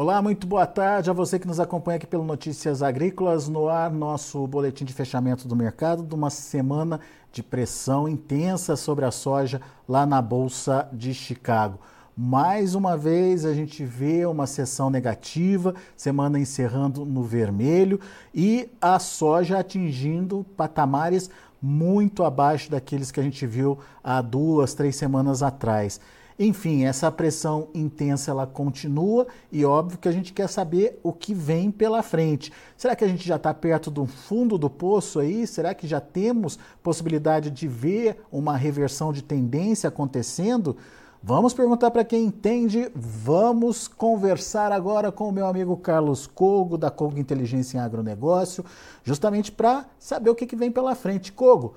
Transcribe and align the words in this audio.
Olá, 0.00 0.22
muito 0.22 0.46
boa 0.46 0.66
tarde 0.66 1.10
a 1.10 1.12
você 1.12 1.38
que 1.38 1.46
nos 1.46 1.60
acompanha 1.60 1.96
aqui 1.96 2.06
pelo 2.06 2.24
Notícias 2.24 2.82
Agrícolas, 2.82 3.48
no 3.48 3.68
ar 3.68 3.90
nosso 3.90 4.46
boletim 4.46 4.82
de 4.82 4.94
fechamento 4.94 5.46
do 5.46 5.54
mercado 5.54 6.02
de 6.02 6.14
uma 6.14 6.30
semana 6.30 6.98
de 7.30 7.42
pressão 7.42 8.08
intensa 8.08 8.76
sobre 8.76 9.04
a 9.04 9.10
soja 9.10 9.60
lá 9.86 10.06
na 10.06 10.22
Bolsa 10.22 10.88
de 10.90 11.12
Chicago. 11.12 11.78
Mais 12.16 12.74
uma 12.74 12.96
vez 12.96 13.44
a 13.44 13.52
gente 13.52 13.84
vê 13.84 14.24
uma 14.24 14.46
sessão 14.46 14.88
negativa, 14.88 15.74
semana 15.94 16.38
encerrando 16.38 17.04
no 17.04 17.22
vermelho 17.22 18.00
e 18.34 18.70
a 18.80 18.98
soja 18.98 19.58
atingindo 19.58 20.46
patamares 20.56 21.28
muito 21.60 22.24
abaixo 22.24 22.70
daqueles 22.70 23.10
que 23.10 23.20
a 23.20 23.22
gente 23.22 23.46
viu 23.46 23.78
há 24.02 24.22
duas, 24.22 24.72
três 24.72 24.96
semanas 24.96 25.42
atrás. 25.42 26.00
Enfim, 26.42 26.84
essa 26.84 27.12
pressão 27.12 27.68
intensa 27.74 28.30
ela 28.30 28.46
continua 28.46 29.26
e 29.52 29.62
óbvio 29.62 29.98
que 29.98 30.08
a 30.08 30.12
gente 30.12 30.32
quer 30.32 30.48
saber 30.48 30.98
o 31.02 31.12
que 31.12 31.34
vem 31.34 31.70
pela 31.70 32.02
frente. 32.02 32.50
Será 32.78 32.96
que 32.96 33.04
a 33.04 33.08
gente 33.08 33.28
já 33.28 33.36
está 33.36 33.52
perto 33.52 33.90
do 33.90 34.06
fundo 34.06 34.56
do 34.56 34.70
poço 34.70 35.20
aí? 35.20 35.46
Será 35.46 35.74
que 35.74 35.86
já 35.86 36.00
temos 36.00 36.58
possibilidade 36.82 37.50
de 37.50 37.68
ver 37.68 38.22
uma 38.32 38.56
reversão 38.56 39.12
de 39.12 39.22
tendência 39.22 39.88
acontecendo? 39.88 40.78
Vamos 41.22 41.52
perguntar 41.52 41.90
para 41.90 42.04
quem 42.04 42.24
entende. 42.24 42.90
Vamos 42.94 43.86
conversar 43.86 44.72
agora 44.72 45.12
com 45.12 45.28
o 45.28 45.32
meu 45.32 45.46
amigo 45.46 45.76
Carlos 45.76 46.26
Cogo, 46.26 46.78
da 46.78 46.90
Cogo 46.90 47.18
Inteligência 47.18 47.76
em 47.76 47.80
Agronegócio, 47.82 48.64
justamente 49.04 49.52
para 49.52 49.84
saber 49.98 50.30
o 50.30 50.34
que, 50.34 50.46
que 50.46 50.56
vem 50.56 50.72
pela 50.72 50.94
frente. 50.94 51.32
Cogo, 51.32 51.74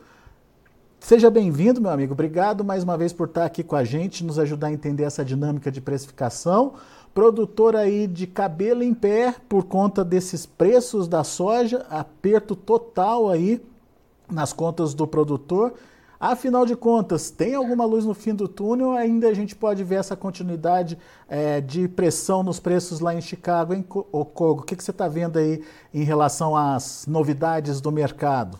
Seja 1.03 1.29
bem-vindo, 1.29 1.81
meu 1.81 1.91
amigo. 1.91 2.13
Obrigado 2.13 2.63
mais 2.63 2.81
uma 2.81 2.97
vez 2.97 3.11
por 3.11 3.27
estar 3.27 3.43
aqui 3.43 3.61
com 3.61 3.75
a 3.75 3.83
gente, 3.83 4.23
nos 4.23 4.39
ajudar 4.39 4.67
a 4.67 4.71
entender 4.71 5.03
essa 5.03 5.23
dinâmica 5.23 5.69
de 5.69 5.81
precificação. 5.81 6.75
Produtor 7.13 7.75
aí 7.75 8.07
de 8.07 8.25
cabelo 8.25 8.81
em 8.81 8.93
pé 8.93 9.35
por 9.49 9.65
conta 9.65 10.01
desses 10.01 10.45
preços 10.45 11.05
da 11.05 11.21
soja, 11.21 11.85
aperto 11.89 12.55
total 12.55 13.29
aí 13.29 13.61
nas 14.31 14.53
contas 14.53 14.93
do 14.93 15.05
produtor. 15.05 15.73
Afinal 16.17 16.65
de 16.65 16.73
contas, 16.73 17.29
tem 17.29 17.53
alguma 17.53 17.83
luz 17.83 18.05
no 18.05 18.13
fim 18.13 18.33
do 18.33 18.47
túnel? 18.47 18.93
Ainda 18.93 19.27
a 19.27 19.33
gente 19.33 19.57
pode 19.57 19.83
ver 19.83 19.95
essa 19.95 20.15
continuidade 20.15 20.97
é, 21.27 21.59
de 21.59 21.85
pressão 21.89 22.43
nos 22.43 22.61
preços 22.61 23.01
lá 23.01 23.13
em 23.13 23.19
Chicago, 23.19 23.73
hein, 23.73 23.83
Kogo? 23.83 24.61
O 24.61 24.63
que, 24.63 24.73
que 24.73 24.81
você 24.81 24.91
está 24.91 25.09
vendo 25.09 25.37
aí 25.37 25.65
em 25.93 26.05
relação 26.05 26.55
às 26.55 27.05
novidades 27.05 27.81
do 27.81 27.91
mercado? 27.91 28.57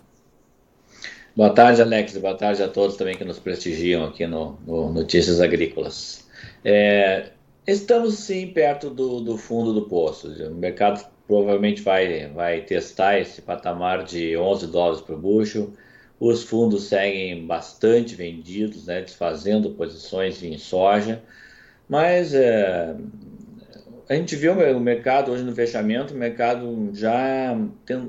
Boa 1.36 1.50
tarde, 1.50 1.82
Alex. 1.82 2.16
Boa 2.18 2.38
tarde 2.38 2.62
a 2.62 2.68
todos 2.68 2.96
também 2.96 3.18
que 3.18 3.26
nos 3.26 3.40
prestigiam 3.40 4.06
aqui 4.06 4.28
no, 4.28 4.56
no 4.68 4.94
Notícias 4.94 5.42
Agrícolas. 5.42 6.28
É, 6.64 7.32
estamos 7.66 8.20
sim 8.20 8.46
perto 8.50 8.92
do, 8.92 9.20
do, 9.20 9.36
fundo 9.36 9.74
do 9.74 9.82
poço. 9.90 10.28
O 10.28 10.54
mercado 10.54 11.04
provavelmente 11.26 11.82
vai, 11.82 12.28
vai 12.28 12.62
testar 12.62 13.20
esse 13.20 13.42
patamar 13.42 14.04
de 14.04 14.38
11 14.38 14.68
dólares 14.68 15.02
por 15.02 15.18
bushel. 15.18 15.72
Os 16.20 16.44
fundos 16.44 16.84
seguem 16.84 17.48
bastante 17.48 18.14
vendidos, 18.14 18.86
né, 18.86 19.02
desfazendo 19.02 19.72
posições 19.72 20.44
em 20.44 20.56
soja. 20.60 21.24
Mas 21.90 22.36
é, 22.36 22.96
a 24.08 24.14
gente 24.14 24.36
viu 24.36 24.54
o 24.54 24.80
mercado 24.80 25.32
hoje 25.32 25.42
no 25.42 25.56
fechamento, 25.56 26.14
o 26.14 26.18
mercado 26.18 26.92
já 26.94 27.58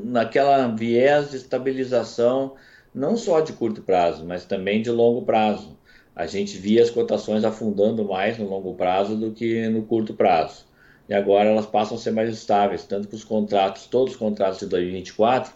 naquela 0.04 0.68
viés 0.68 1.30
de 1.30 1.38
estabilização 1.38 2.54
não 2.94 3.16
só 3.16 3.40
de 3.40 3.52
curto 3.52 3.82
prazo, 3.82 4.24
mas 4.24 4.44
também 4.44 4.80
de 4.80 4.90
longo 4.90 5.22
prazo. 5.22 5.76
A 6.14 6.26
gente 6.26 6.56
via 6.56 6.82
as 6.82 6.90
cotações 6.90 7.44
afundando 7.44 8.04
mais 8.04 8.38
no 8.38 8.48
longo 8.48 8.74
prazo 8.74 9.16
do 9.16 9.32
que 9.32 9.68
no 9.68 9.82
curto 9.82 10.14
prazo. 10.14 10.64
E 11.08 11.12
agora 11.12 11.50
elas 11.50 11.66
passam 11.66 11.96
a 11.96 12.00
ser 12.00 12.12
mais 12.12 12.32
estáveis, 12.32 12.84
tanto 12.84 13.08
que 13.08 13.16
os 13.16 13.24
contratos, 13.24 13.86
todos 13.86 14.14
os 14.14 14.18
contratos 14.18 14.60
de 14.60 14.66
2024, 14.66 15.52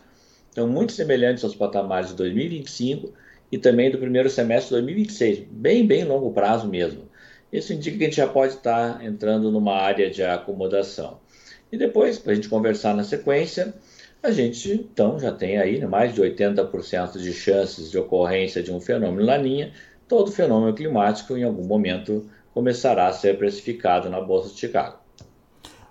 estão 0.48 0.66
muito 0.66 0.92
semelhantes 0.92 1.44
aos 1.44 1.54
patamares 1.54 2.10
de 2.10 2.16
2025 2.16 3.12
e 3.52 3.56
também 3.56 3.90
do 3.90 3.98
primeiro 3.98 4.28
semestre 4.28 4.68
de 4.68 4.82
2026, 4.82 5.46
bem, 5.50 5.86
bem 5.86 6.04
longo 6.04 6.32
prazo 6.32 6.68
mesmo. 6.68 7.08
Isso 7.52 7.72
indica 7.72 7.96
que 7.96 8.04
a 8.04 8.06
gente 8.06 8.16
já 8.16 8.26
pode 8.26 8.54
estar 8.54 9.02
entrando 9.02 9.50
numa 9.50 9.74
área 9.74 10.10
de 10.10 10.22
acomodação. 10.22 11.20
E 11.70 11.78
depois, 11.78 12.18
para 12.18 12.32
a 12.32 12.34
gente 12.34 12.48
conversar 12.48 12.94
na 12.94 13.04
sequência, 13.04 13.72
a 14.22 14.30
gente 14.30 14.72
então 14.72 15.18
já 15.18 15.32
tem 15.32 15.58
aí 15.58 15.78
né, 15.78 15.86
mais 15.86 16.14
de 16.14 16.20
80% 16.20 17.18
de 17.18 17.32
chances 17.32 17.90
de 17.90 17.98
ocorrência 17.98 18.62
de 18.62 18.72
um 18.72 18.80
fenômeno 18.80 19.24
laninha. 19.24 19.72
Todo 20.08 20.32
fenômeno 20.32 20.74
climático 20.74 21.36
em 21.36 21.44
algum 21.44 21.64
momento 21.64 22.26
começará 22.52 23.06
a 23.06 23.12
ser 23.12 23.38
precificado 23.38 24.08
na 24.08 24.20
Bolsa 24.20 24.52
de 24.52 24.58
Chicago. 24.58 24.98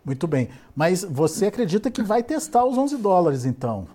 Muito 0.04 0.28
bem. 0.28 0.50
Mas 0.76 1.04
você 1.04 1.48
acredita 1.48 1.92
que 1.92 2.02
vai 2.02 2.24
testar 2.24 2.66
os 2.66 2.78
11 2.78 2.98
dólares 2.98 3.46
então? 3.46 3.88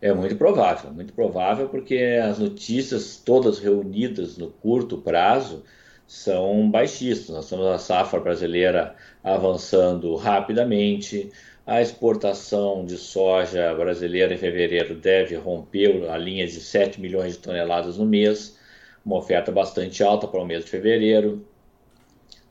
É 0.00 0.12
muito 0.14 0.36
provável, 0.36 0.90
muito 0.90 1.12
provável, 1.12 1.68
porque 1.68 2.18
as 2.22 2.38
notícias 2.38 3.16
todas 3.16 3.58
reunidas 3.58 4.38
no 4.38 4.48
curto 4.48 4.96
prazo 4.96 5.62
são 6.06 6.70
baixistas. 6.70 7.28
Nós 7.34 7.48
temos 7.48 7.66
a 7.66 7.78
safra 7.78 8.18
brasileira 8.18 8.96
avançando 9.22 10.14
rapidamente, 10.16 11.30
a 11.70 11.80
exportação 11.80 12.84
de 12.84 12.96
soja 12.96 13.72
brasileira 13.76 14.34
em 14.34 14.36
fevereiro 14.36 14.96
deve 14.96 15.36
romper 15.36 16.10
a 16.10 16.18
linha 16.18 16.44
de 16.44 16.60
7 16.60 17.00
milhões 17.00 17.34
de 17.34 17.38
toneladas 17.38 17.96
no 17.96 18.04
mês, 18.04 18.58
uma 19.06 19.18
oferta 19.18 19.52
bastante 19.52 20.02
alta 20.02 20.26
para 20.26 20.40
o 20.40 20.44
mês 20.44 20.64
de 20.64 20.70
fevereiro. 20.72 21.46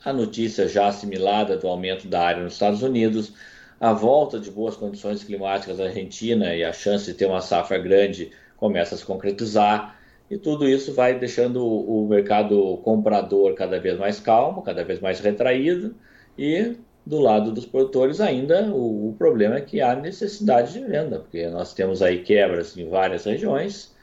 A 0.06 0.14
notícia 0.14 0.70
já 0.70 0.88
assimilada 0.88 1.58
do 1.58 1.68
aumento 1.68 2.08
da 2.08 2.22
área 2.22 2.42
nos 2.42 2.54
Estados 2.54 2.82
Unidos, 2.82 3.34
a 3.78 3.92
volta 3.92 4.40
de 4.40 4.50
boas 4.50 4.78
condições 4.78 5.22
climáticas 5.22 5.80
da 5.80 5.88
Argentina 5.88 6.56
e 6.56 6.64
a 6.64 6.72
chance 6.72 7.08
de 7.08 7.14
ter 7.14 7.26
uma 7.26 7.42
safra 7.42 7.78
grande 7.78 8.32
começa 8.56 8.96
a 8.96 8.98
se 8.98 9.04
concretizar. 9.04 10.00
E 10.32 10.38
tudo 10.38 10.66
isso 10.66 10.94
vai 10.94 11.20
deixando 11.20 11.68
o 11.68 12.08
mercado 12.08 12.78
comprador 12.86 13.54
cada 13.54 13.82
vez 13.82 14.00
mais 14.00 14.18
calmo, 14.18 14.62
cada 14.62 14.82
vez 14.86 15.02
mais 15.02 15.20
retraído 15.20 15.94
e 16.38 16.78
do 17.06 17.20
lado 17.20 17.52
dos 17.52 17.66
produtores 17.66 18.20
ainda 18.22 18.66
o, 18.72 19.10
o, 19.10 19.14
problema 19.14 19.56
é 19.56 19.62
que 19.62 19.82
há 19.82 19.96
necessidade 19.96 20.74
de 20.74 20.82
venda, 20.82 21.20
porque 21.20 21.48
nós 21.48 21.74
temos 21.74 22.02
aí 22.02 22.22
quebras 22.22 22.78
em 22.78 22.88
várias 22.88 23.26
regiões, 23.26 23.96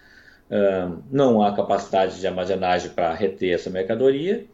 uh, 0.50 0.98
não 1.10 1.42
há 1.42 1.54
capacidade 1.54 2.18
de 2.18 2.26
armazenagem 2.26 2.90
para 2.90 3.14
reter 3.14 3.54
essa 3.54 3.70
mercadoria 3.70 4.44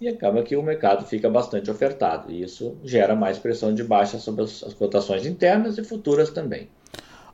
e 0.00 0.08
acaba 0.08 0.42
que 0.42 0.56
o 0.56 0.62
mercado 0.62 1.04
fica 1.04 1.28
bastante 1.28 1.70
ofertado 1.70 2.30
e 2.30 2.42
isso 2.42 2.76
gera 2.84 3.14
mais 3.14 3.38
pressão 3.38 3.74
de 3.74 3.82
baixa 3.82 4.18
sobre 4.18 4.44
as, 4.44 4.62
as 4.62 4.74
cotações 4.74 5.26
internas 5.26 5.76
e 5.76 5.84
futuras 5.84 6.30
também. 6.30 6.68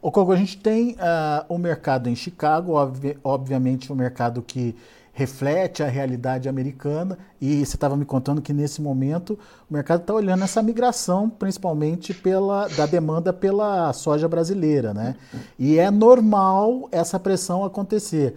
O 0.00 0.10
Kogo, 0.10 0.32
a 0.32 0.36
gente 0.36 0.58
tem 0.58 0.92
uh, 0.92 1.44
o 1.48 1.56
mercado 1.56 2.10
em 2.10 2.14
Chicago, 2.14 2.75
obvi 2.75 3.16
obviamente 3.25 3.91
um 3.91 3.96
mercado 3.96 4.42
que 4.42 4.76
reflete 5.14 5.80
a 5.80 5.86
realidade 5.86 6.48
americana 6.48 7.16
e 7.41 7.64
você 7.64 7.76
estava 7.76 7.97
me 7.97 8.04
contando 8.04 8.42
que 8.42 8.52
nesse 8.52 8.82
momento 8.82 9.38
o 9.70 9.72
mercado 9.72 10.00
está 10.00 10.12
olhando 10.12 10.42
essa 10.42 10.60
migração 10.60 11.30
principalmente 11.30 12.12
pela 12.12 12.66
da 12.69 12.84
demanda 12.84 13.32
pela 13.32 13.92
soja 13.92 14.28
brasileira, 14.28 14.92
né? 14.92 15.14
E 15.56 15.78
é 15.78 15.88
normal 15.88 16.88
essa 16.91 17.19
pressão 17.19 17.64
acontecer. 17.64 18.34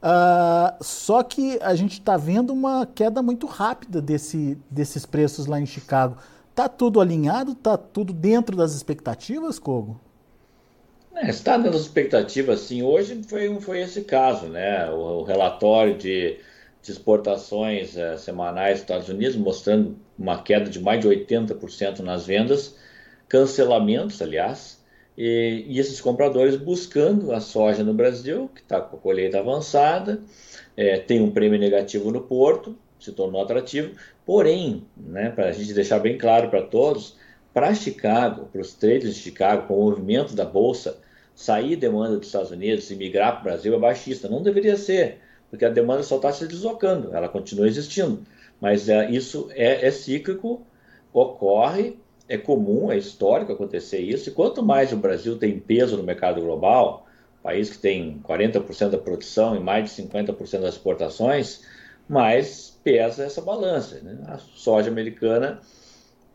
Uh, 0.00 0.82
só 0.82 1.22
que 1.22 1.58
a 1.60 1.74
gente 1.74 1.94
está 1.94 2.16
vendo 2.16 2.52
uma 2.52 2.86
queda 2.86 3.20
muito 3.20 3.46
rápida 3.46 4.00
desse, 4.00 4.56
desses 4.70 5.04
preços 5.04 5.46
lá 5.46 5.60
em 5.60 5.66
Chicago. 5.66 6.16
Tá 6.54 6.68
tudo 6.68 7.00
alinhado? 7.00 7.56
Tá 7.56 7.76
tudo 7.76 8.12
dentro 8.12 8.56
das 8.56 8.72
expectativas, 8.72 9.58
Kogo? 9.58 10.00
É, 11.22 11.28
está 11.28 11.58
dando 11.58 11.76
expectativa, 11.76 12.56
sim. 12.56 12.82
Hoje 12.82 13.20
foi, 13.28 13.60
foi 13.60 13.80
esse 13.82 14.02
caso, 14.04 14.46
né? 14.46 14.88
O, 14.90 15.20
o 15.20 15.22
relatório 15.22 15.94
de, 15.94 16.38
de 16.82 16.90
exportações 16.90 17.94
é, 17.94 18.16
semanais 18.16 18.74
dos 18.74 18.80
Estados 18.80 19.08
Unidos 19.10 19.36
mostrando 19.36 19.98
uma 20.18 20.42
queda 20.42 20.70
de 20.70 20.80
mais 20.80 21.00
de 21.00 21.08
80% 21.08 21.98
nas 21.98 22.24
vendas, 22.24 22.74
cancelamentos, 23.28 24.22
aliás, 24.22 24.82
e, 25.16 25.66
e, 25.68 25.78
esses 25.78 26.00
compradores 26.00 26.56
buscando 26.56 27.32
a 27.32 27.40
soja 27.40 27.84
no 27.84 27.92
Brasil, 27.92 28.50
que 28.54 28.62
está 28.62 28.80
com 28.80 28.96
a 28.96 29.00
colheita 29.00 29.40
avançada, 29.40 30.22
é, 30.74 30.98
tem 30.98 31.20
um 31.20 31.30
prêmio 31.30 31.58
negativo 31.58 32.10
no 32.10 32.22
porto, 32.22 32.74
se 32.98 33.12
tornou 33.12 33.42
atrativo, 33.42 33.94
porém, 34.24 34.86
né, 34.96 35.30
para 35.30 35.48
a 35.48 35.52
gente 35.52 35.74
deixar 35.74 35.98
bem 35.98 36.16
claro 36.16 36.48
para 36.48 36.62
todos, 36.62 37.16
para 37.52 37.74
Chicago, 37.74 38.46
para 38.50 38.62
os 38.62 38.72
traders 38.72 39.14
de 39.16 39.20
Chicago, 39.20 39.66
com 39.66 39.78
o 39.78 39.90
movimento 39.90 40.34
da 40.34 40.46
bolsa, 40.46 40.98
sair 41.40 41.74
demanda 41.74 42.18
dos 42.18 42.26
Estados 42.26 42.50
Unidos 42.50 42.90
e 42.90 42.96
migrar 42.96 43.32
para 43.32 43.40
o 43.40 43.44
Brasil 43.44 43.74
é 43.74 43.78
baixista. 43.78 44.28
Não 44.28 44.42
deveria 44.42 44.76
ser, 44.76 45.20
porque 45.48 45.64
a 45.64 45.70
demanda 45.70 46.02
só 46.02 46.16
está 46.16 46.30
se 46.30 46.46
deslocando, 46.46 47.16
ela 47.16 47.30
continua 47.30 47.66
existindo. 47.66 48.22
Mas 48.60 48.90
é, 48.90 49.10
isso 49.10 49.48
é, 49.52 49.86
é 49.86 49.90
cíclico, 49.90 50.60
ocorre, 51.14 51.98
é 52.28 52.36
comum, 52.36 52.92
é 52.92 52.98
histórico 52.98 53.52
acontecer 53.52 54.00
isso. 54.00 54.28
E 54.28 54.32
quanto 54.32 54.62
mais 54.62 54.92
o 54.92 54.98
Brasil 54.98 55.38
tem 55.38 55.58
peso 55.58 55.96
no 55.96 56.02
mercado 56.02 56.42
global, 56.42 57.06
país 57.42 57.70
que 57.70 57.78
tem 57.78 58.20
40% 58.22 58.90
da 58.90 58.98
produção 58.98 59.56
e 59.56 59.60
mais 59.60 59.84
de 59.90 60.02
50% 60.02 60.60
das 60.60 60.74
exportações, 60.74 61.62
mais 62.06 62.78
pesa 62.84 63.24
essa 63.24 63.40
balança. 63.40 63.98
Né? 64.02 64.18
A 64.26 64.36
soja 64.36 64.90
americana 64.90 65.62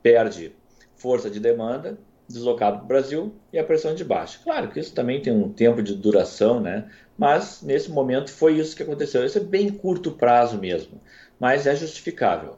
perde 0.01 0.51
força 0.95 1.29
de 1.29 1.39
demanda 1.39 1.95
deslocado 2.27 2.77
para 2.77 2.85
o 2.85 2.87
Brasil 2.87 3.35
e 3.53 3.59
a 3.59 3.63
pressão 3.63 3.93
de 3.93 4.03
baixa. 4.03 4.39
Claro 4.43 4.69
que 4.69 4.79
isso 4.79 4.93
também 4.93 5.21
tem 5.21 5.33
um 5.33 5.51
tempo 5.51 5.81
de 5.81 5.95
duração, 5.95 6.59
né? 6.59 6.89
Mas 7.17 7.61
nesse 7.61 7.89
momento 7.91 8.31
foi 8.31 8.57
isso 8.57 8.75
que 8.75 8.83
aconteceu. 8.83 9.25
Isso 9.25 9.37
é 9.37 9.41
bem 9.41 9.69
curto 9.69 10.11
prazo 10.11 10.57
mesmo, 10.57 11.01
mas 11.39 11.65
é 11.67 11.75
justificável. 11.75 12.57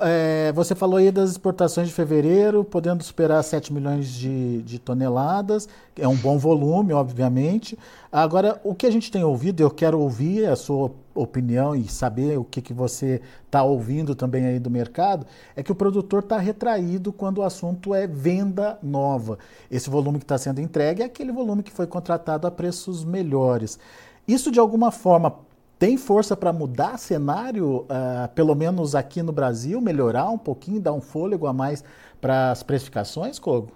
É, 0.00 0.50
você 0.52 0.74
falou 0.74 0.96
aí 0.96 1.12
das 1.12 1.30
exportações 1.30 1.86
de 1.86 1.94
fevereiro, 1.94 2.64
podendo 2.64 3.04
superar 3.04 3.44
7 3.44 3.72
milhões 3.72 4.08
de, 4.08 4.60
de, 4.62 4.76
toneladas, 4.76 5.68
é 5.96 6.08
um 6.08 6.16
bom 6.16 6.36
volume, 6.36 6.92
obviamente. 6.92 7.78
Agora, 8.10 8.60
o 8.64 8.74
que 8.74 8.86
a 8.86 8.90
gente 8.90 9.08
tem 9.08 9.22
ouvido, 9.22 9.62
eu 9.62 9.70
quero 9.70 10.00
ouvir 10.00 10.46
a 10.46 10.56
sua 10.56 10.90
opinião 11.14 11.76
e 11.76 11.86
saber 11.86 12.36
o 12.36 12.44
que, 12.44 12.60
que 12.60 12.74
você 12.74 13.22
está 13.46 13.62
ouvindo 13.62 14.16
também 14.16 14.46
aí 14.46 14.58
do 14.58 14.68
mercado, 14.68 15.24
é 15.54 15.62
que 15.62 15.70
o 15.70 15.76
produtor 15.76 16.24
está 16.24 16.38
retraído 16.38 17.12
quando 17.12 17.38
o 17.38 17.44
assunto 17.44 17.94
é 17.94 18.04
venda 18.04 18.80
nova. 18.82 19.38
Esse 19.70 19.88
volume 19.88 20.18
que 20.18 20.24
está 20.24 20.38
sendo 20.38 20.60
entregue 20.60 21.02
é 21.02 21.04
aquele 21.04 21.30
volume 21.30 21.62
que 21.62 21.70
foi 21.70 21.86
contratado 21.86 22.48
a 22.48 22.50
preços 22.50 23.04
melhores. 23.04 23.78
Isso, 24.26 24.50
de 24.50 24.58
alguma 24.58 24.90
forma, 24.90 25.46
tem 25.78 25.96
força 25.96 26.36
para 26.36 26.52
mudar 26.52 26.98
cenário, 26.98 27.82
uh, 27.82 28.28
pelo 28.34 28.54
menos 28.54 28.94
aqui 28.94 29.22
no 29.22 29.32
Brasil, 29.32 29.80
melhorar 29.80 30.28
um 30.28 30.38
pouquinho, 30.38 30.80
dar 30.80 30.92
um 30.92 31.00
fôlego 31.00 31.46
a 31.46 31.52
mais 31.52 31.84
para 32.20 32.50
as 32.50 32.62
precificações, 32.62 33.38
Kogo? 33.38 33.72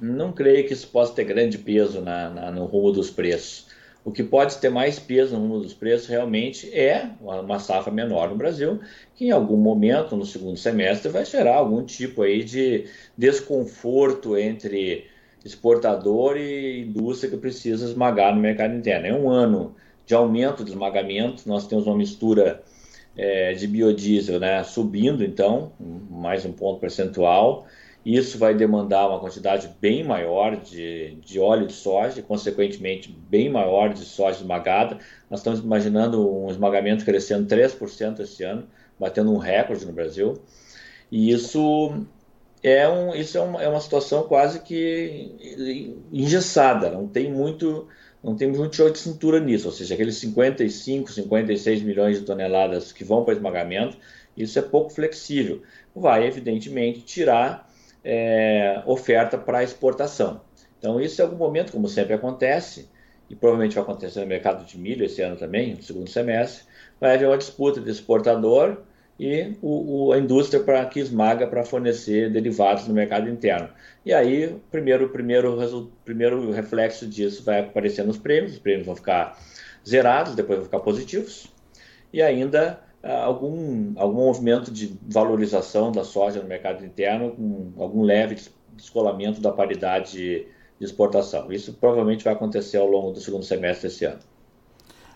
Não 0.00 0.32
creio 0.32 0.66
que 0.66 0.72
isso 0.72 0.88
possa 0.88 1.12
ter 1.12 1.24
grande 1.24 1.58
peso 1.58 2.00
na, 2.00 2.30
na, 2.30 2.50
no 2.50 2.64
rumo 2.64 2.90
dos 2.92 3.10
preços. 3.10 3.66
O 4.04 4.10
que 4.10 4.22
pode 4.24 4.56
ter 4.56 4.68
mais 4.68 4.98
peso 4.98 5.36
no 5.36 5.42
rumo 5.42 5.60
dos 5.60 5.74
preços 5.74 6.08
realmente 6.08 6.68
é 6.76 7.10
uma 7.20 7.60
safra 7.60 7.92
menor 7.92 8.30
no 8.30 8.36
Brasil, 8.36 8.80
que 9.14 9.26
em 9.26 9.30
algum 9.30 9.56
momento, 9.56 10.16
no 10.16 10.26
segundo 10.26 10.56
semestre, 10.56 11.08
vai 11.08 11.24
gerar 11.24 11.56
algum 11.56 11.84
tipo 11.84 12.22
aí 12.22 12.42
de 12.42 12.86
desconforto 13.16 14.36
entre 14.36 15.06
exportador 15.44 16.36
e 16.36 16.82
indústria 16.82 17.30
que 17.30 17.36
precisa 17.36 17.84
esmagar 17.84 18.34
no 18.34 18.40
mercado 18.40 18.74
interno. 18.74 19.06
É 19.06 19.14
um 19.14 19.30
ano 19.30 19.76
de 20.06 20.14
aumento 20.14 20.64
de 20.64 20.70
esmagamento, 20.70 21.48
nós 21.48 21.66
temos 21.66 21.86
uma 21.86 21.96
mistura 21.96 22.62
é, 23.16 23.52
de 23.52 23.66
biodiesel 23.66 24.40
né, 24.40 24.62
subindo, 24.64 25.24
então, 25.24 25.72
mais 26.10 26.44
um 26.44 26.52
ponto 26.52 26.80
percentual. 26.80 27.66
Isso 28.04 28.36
vai 28.36 28.52
demandar 28.52 29.08
uma 29.08 29.20
quantidade 29.20 29.70
bem 29.80 30.02
maior 30.02 30.56
de, 30.56 31.14
de 31.24 31.38
óleo 31.38 31.66
de 31.66 31.72
soja, 31.72 32.18
e, 32.18 32.22
consequentemente, 32.22 33.16
bem 33.28 33.48
maior 33.48 33.94
de 33.94 34.00
soja 34.00 34.38
esmagada. 34.38 34.98
Nós 35.30 35.40
estamos 35.40 35.60
imaginando 35.60 36.28
um 36.28 36.50
esmagamento 36.50 37.04
crescendo 37.04 37.46
3% 37.46 38.20
esse 38.20 38.42
ano, 38.42 38.66
batendo 38.98 39.32
um 39.32 39.38
recorde 39.38 39.86
no 39.86 39.92
Brasil. 39.92 40.42
E 41.12 41.30
isso 41.30 42.04
é, 42.62 42.88
um, 42.88 43.14
isso 43.14 43.38
é, 43.38 43.40
uma, 43.40 43.62
é 43.62 43.68
uma 43.68 43.80
situação 43.80 44.24
quase 44.24 44.60
que 44.60 46.02
engessada, 46.12 46.90
não 46.90 47.06
tem 47.06 47.30
muito 47.30 47.86
não 48.22 48.36
tem 48.36 48.48
muito 48.48 48.76
show 48.76 48.88
de 48.88 48.98
cintura 48.98 49.40
nisso, 49.40 49.66
ou 49.66 49.72
seja, 49.72 49.94
aqueles 49.94 50.16
55, 50.16 51.10
56 51.10 51.82
milhões 51.82 52.20
de 52.20 52.24
toneladas 52.24 52.92
que 52.92 53.02
vão 53.02 53.24
para 53.24 53.34
esmagamento, 53.34 53.96
isso 54.36 54.58
é 54.58 54.62
pouco 54.62 54.90
flexível. 54.90 55.62
Vai, 55.94 56.26
evidentemente, 56.26 57.00
tirar 57.00 57.68
é, 58.04 58.82
oferta 58.86 59.36
para 59.36 59.62
exportação. 59.62 60.40
Então, 60.78 61.00
isso 61.00 61.20
em 61.20 61.24
algum 61.24 61.36
momento, 61.36 61.72
como 61.72 61.88
sempre 61.88 62.14
acontece, 62.14 62.88
e 63.28 63.34
provavelmente 63.34 63.74
vai 63.74 63.82
acontecer 63.82 64.20
no 64.20 64.26
mercado 64.26 64.64
de 64.64 64.78
milho 64.78 65.04
esse 65.04 65.22
ano 65.22 65.36
também, 65.36 65.74
no 65.74 65.82
segundo 65.82 66.08
semestre, 66.08 66.64
vai 67.00 67.14
haver 67.14 67.26
uma 67.26 67.38
disputa 67.38 67.80
de 67.80 67.90
exportador 67.90 68.82
e 69.22 69.56
o, 69.62 70.08
o, 70.08 70.12
a 70.12 70.18
indústria 70.18 70.60
para 70.60 70.84
que 70.84 70.98
esmaga 70.98 71.46
para 71.46 71.64
fornecer 71.64 72.28
derivados 72.28 72.88
no 72.88 72.94
mercado 72.94 73.30
interno. 73.30 73.68
E 74.04 74.12
aí, 74.12 74.56
primeiro, 74.68 75.10
primeiro, 75.10 75.92
primeiro 76.04 76.50
reflexo 76.50 77.06
disso 77.06 77.44
vai 77.44 77.60
aparecer 77.60 78.04
nos 78.04 78.18
prêmios, 78.18 78.54
os 78.54 78.58
prêmios 78.58 78.84
vão 78.84 78.96
ficar 78.96 79.38
zerados, 79.88 80.34
depois 80.34 80.58
vão 80.58 80.64
ficar 80.64 80.80
positivos, 80.80 81.46
e 82.12 82.20
ainda 82.20 82.80
ah, 83.00 83.22
algum, 83.22 83.92
algum 83.94 84.24
movimento 84.24 84.72
de 84.72 84.98
valorização 85.02 85.92
da 85.92 86.02
soja 86.02 86.42
no 86.42 86.48
mercado 86.48 86.84
interno, 86.84 87.30
com 87.30 87.72
algum 87.80 88.02
leve 88.02 88.36
descolamento 88.72 89.40
da 89.40 89.52
paridade 89.52 90.16
de 90.16 90.46
exportação. 90.80 91.52
Isso 91.52 91.72
provavelmente 91.74 92.24
vai 92.24 92.32
acontecer 92.32 92.78
ao 92.78 92.88
longo 92.88 93.12
do 93.12 93.20
segundo 93.20 93.44
semestre 93.44 93.88
desse 93.88 94.04
ano. 94.04 94.18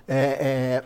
É, 0.06 0.14
é, 0.14 0.82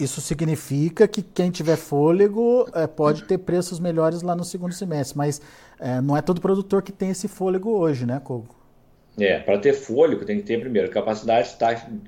isso 0.00 0.20
significa 0.20 1.06
que 1.06 1.22
quem 1.22 1.50
tiver 1.50 1.76
fôlego 1.76 2.66
é, 2.74 2.86
pode 2.86 3.24
ter 3.24 3.38
preços 3.38 3.78
melhores 3.78 4.22
lá 4.22 4.34
no 4.34 4.44
segundo 4.44 4.72
semestre, 4.72 5.16
mas 5.16 5.40
é, 5.78 6.00
não 6.00 6.16
é 6.16 6.22
todo 6.22 6.40
produtor 6.40 6.82
que 6.82 6.92
tem 6.92 7.10
esse 7.10 7.28
fôlego 7.28 7.70
hoje, 7.70 8.06
né, 8.06 8.20
Kogo? 8.22 8.54
É, 9.18 9.38
para 9.38 9.58
ter 9.58 9.72
fôlego 9.74 10.24
tem 10.24 10.38
que 10.38 10.44
ter 10.44 10.58
primeiro 10.60 10.90
capacidade 10.90 11.56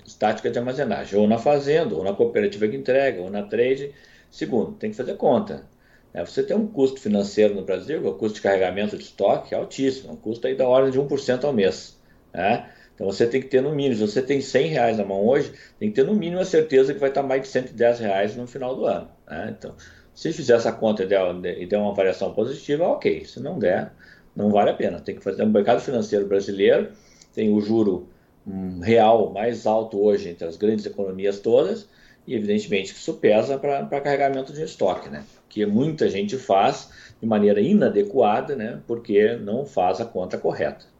estática 0.06 0.50
de 0.50 0.58
armazenagem, 0.58 1.18
ou 1.18 1.28
na 1.28 1.38
fazenda, 1.38 1.94
ou 1.94 2.02
na 2.02 2.12
cooperativa 2.12 2.66
que 2.66 2.76
entrega, 2.76 3.20
ou 3.20 3.30
na 3.30 3.42
trade. 3.42 3.92
Segundo, 4.30 4.72
tem 4.72 4.90
que 4.90 4.96
fazer 4.96 5.14
conta. 5.16 5.66
É, 6.14 6.24
você 6.24 6.42
tem 6.42 6.56
um 6.56 6.66
custo 6.66 7.00
financeiro 7.00 7.54
no 7.54 7.64
Brasil, 7.64 8.06
o 8.06 8.14
custo 8.14 8.36
de 8.36 8.42
carregamento 8.42 8.96
de 8.96 9.04
estoque 9.04 9.54
é 9.54 9.58
altíssimo, 9.58 10.12
um 10.12 10.16
custo 10.16 10.46
aí 10.46 10.54
da 10.54 10.66
ordem 10.66 10.90
de 10.90 10.98
1% 10.98 11.44
ao 11.44 11.52
mês. 11.52 11.98
Né? 12.32 12.68
Então 12.94 13.06
você 13.06 13.26
tem 13.26 13.40
que 13.40 13.48
ter 13.48 13.62
no 13.62 13.74
mínimo, 13.74 13.94
se 13.94 14.12
você 14.12 14.22
tem 14.22 14.40
100 14.40 14.66
reais 14.68 14.98
na 14.98 15.04
mão 15.04 15.26
hoje, 15.26 15.52
tem 15.78 15.88
que 15.88 15.94
ter 15.94 16.04
no 16.04 16.14
mínimo 16.14 16.40
a 16.40 16.44
certeza 16.44 16.92
que 16.92 17.00
vai 17.00 17.08
estar 17.08 17.22
mais 17.22 17.42
de 17.42 17.48
110 17.48 18.00
reais 18.00 18.36
no 18.36 18.46
final 18.46 18.76
do 18.76 18.84
ano. 18.86 19.08
Né? 19.28 19.54
Então, 19.58 19.74
se 20.14 20.32
fizer 20.32 20.54
essa 20.54 20.72
conta 20.72 21.02
e 21.02 21.06
der, 21.06 21.60
e 21.60 21.66
der 21.66 21.78
uma 21.78 21.94
variação 21.94 22.32
positiva, 22.32 22.86
ok. 22.86 23.24
Se 23.24 23.40
não 23.40 23.58
der, 23.58 23.92
não 24.36 24.50
vale 24.50 24.70
a 24.70 24.74
pena. 24.74 25.00
Tem 25.00 25.14
que 25.14 25.22
fazer. 25.22 25.42
O 25.42 25.46
mercado 25.46 25.80
financeiro 25.80 26.26
brasileiro 26.26 26.90
tem 27.34 27.52
o 27.52 27.60
juro 27.60 28.08
um, 28.46 28.80
real 28.80 29.30
mais 29.32 29.66
alto 29.66 30.00
hoje 30.02 30.28
entre 30.28 30.46
as 30.46 30.56
grandes 30.56 30.84
economias 30.84 31.40
todas, 31.40 31.88
e 32.26 32.34
evidentemente 32.34 32.92
que 32.92 33.00
isso 33.00 33.14
pesa 33.14 33.58
para 33.58 34.00
carregamento 34.00 34.52
de 34.52 34.62
estoque, 34.62 35.08
né? 35.08 35.24
Que 35.48 35.66
muita 35.66 36.08
gente 36.08 36.36
faz 36.36 36.90
de 37.20 37.26
maneira 37.26 37.60
inadequada, 37.60 38.54
né? 38.54 38.80
Porque 38.86 39.34
não 39.36 39.64
faz 39.64 40.00
a 40.00 40.04
conta 40.04 40.38
correta. 40.38 40.91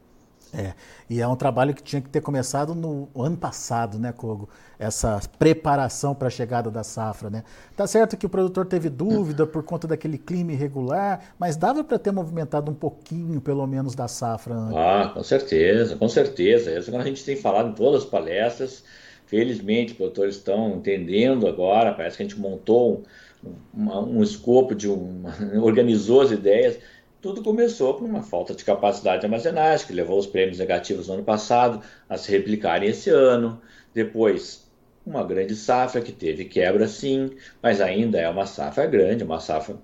É, 0.55 0.73
e 1.09 1.19
é 1.19 1.27
um 1.27 1.35
trabalho 1.35 1.73
que 1.73 1.81
tinha 1.81 1.99
que 1.99 2.09
ter 2.09 2.21
começado 2.21 2.75
no 2.75 3.09
ano 3.15 3.35
passado, 3.35 3.97
né, 3.97 4.11
Kogo? 4.11 4.47
Essa 4.77 5.19
preparação 5.39 6.13
para 6.13 6.27
a 6.27 6.31
chegada 6.31 6.69
da 6.69 6.83
safra, 6.83 7.29
né? 7.29 7.43
Tá 7.75 7.87
certo 7.87 8.15
que 8.15 8.25
o 8.25 8.29
produtor 8.29 8.67
teve 8.67 8.87
dúvida 8.87 9.47
por 9.47 9.63
conta 9.63 9.87
daquele 9.87 10.17
clima 10.17 10.51
irregular, 10.51 11.21
mas 11.39 11.57
dava 11.57 11.83
para 11.83 11.97
ter 11.97 12.11
movimentado 12.11 12.69
um 12.69 12.75
pouquinho, 12.75 13.41
pelo 13.41 13.65
menos, 13.65 13.95
da 13.95 14.07
safra. 14.07 14.55
Ah, 14.75 15.11
com 15.11 15.23
certeza, 15.23 15.95
com 15.95 16.07
certeza. 16.07 16.77
Isso 16.77 16.91
que 16.91 16.97
a 16.97 17.03
gente 17.03 17.25
tem 17.25 17.35
falado 17.35 17.69
em 17.69 17.73
todas 17.73 18.03
as 18.03 18.09
palestras. 18.09 18.83
Felizmente, 19.25 19.93
os 19.93 19.97
produtores 19.97 20.35
estão 20.35 20.75
entendendo 20.75 21.47
agora. 21.47 21.93
Parece 21.93 22.17
que 22.17 22.23
a 22.23 22.27
gente 22.27 22.39
montou 22.39 23.03
um, 23.43 23.89
um, 23.89 24.17
um 24.17 24.23
escopo 24.23 24.75
de 24.75 24.87
um, 24.87 25.23
organizou 25.63 26.21
as 26.21 26.29
ideias 26.29 26.77
tudo 27.23 27.41
começou 27.41 27.93
por 27.93 28.03
uma 28.03 28.21
falta 28.21 28.53
de 28.53 28.65
capacidade 28.65 29.21
de 29.21 29.25
armazenagem, 29.25 29.87
que 29.87 29.93
levou 29.93 30.19
os 30.19 30.27
prêmios 30.27 30.59
negativos 30.59 31.07
no 31.07 31.13
ano 31.13 31.23
passado 31.23 31.81
a 32.09 32.17
se 32.17 32.29
replicarem 32.29 32.89
esse 32.89 33.09
ano. 33.09 33.61
Depois, 33.93 34.69
uma 35.05 35.23
grande 35.23 35.55
safra 35.55 36.01
que 36.01 36.11
teve 36.11 36.43
quebra 36.43 36.85
sim, 36.85 37.31
mas 37.61 37.79
ainda 37.79 38.19
é 38.19 38.27
uma 38.27 38.45
safra 38.45 38.85
grande, 38.85 39.23
uma 39.23 39.39
safra 39.39 39.77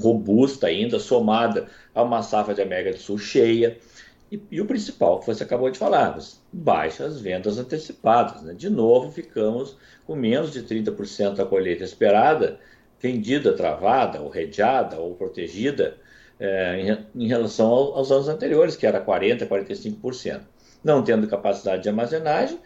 robusta 0.00 0.68
ainda, 0.68 1.00
somada 1.00 1.66
a 1.92 2.04
uma 2.04 2.22
safra 2.22 2.54
de 2.54 2.62
América 2.62 2.92
do 2.92 3.00
Sul 3.00 3.18
cheia. 3.18 3.76
E, 4.30 4.40
e 4.48 4.60
o 4.60 4.64
principal 4.64 5.18
que 5.18 5.26
você 5.26 5.42
acabou 5.42 5.68
de 5.70 5.78
falar, 5.78 6.16
baixas 6.52 7.20
vendas 7.20 7.58
antecipadas. 7.58 8.42
Né? 8.42 8.54
De 8.54 8.70
novo, 8.70 9.10
ficamos 9.10 9.76
com 10.06 10.14
menos 10.14 10.52
de 10.52 10.62
30% 10.62 11.34
da 11.34 11.44
colheita 11.44 11.82
esperada, 11.82 12.60
vendida, 13.00 13.54
travada, 13.54 14.20
ou 14.20 14.28
redeada, 14.28 15.00
ou 15.00 15.16
protegida, 15.16 15.96
é, 16.40 16.80
em, 16.80 17.24
em, 17.24 17.28
relação 17.28 17.68
ao, 17.68 17.98
aos 17.98 18.10
anos 18.10 18.28
anteriores, 18.28 18.74
que 18.74 18.86
era 18.86 19.04
40%, 19.04 19.46
45%. 19.46 20.40
Não 20.82 21.04
tendo 21.04 21.28
capacidade 21.28 21.82
de 21.82 21.88
armazenagem, 21.90 22.58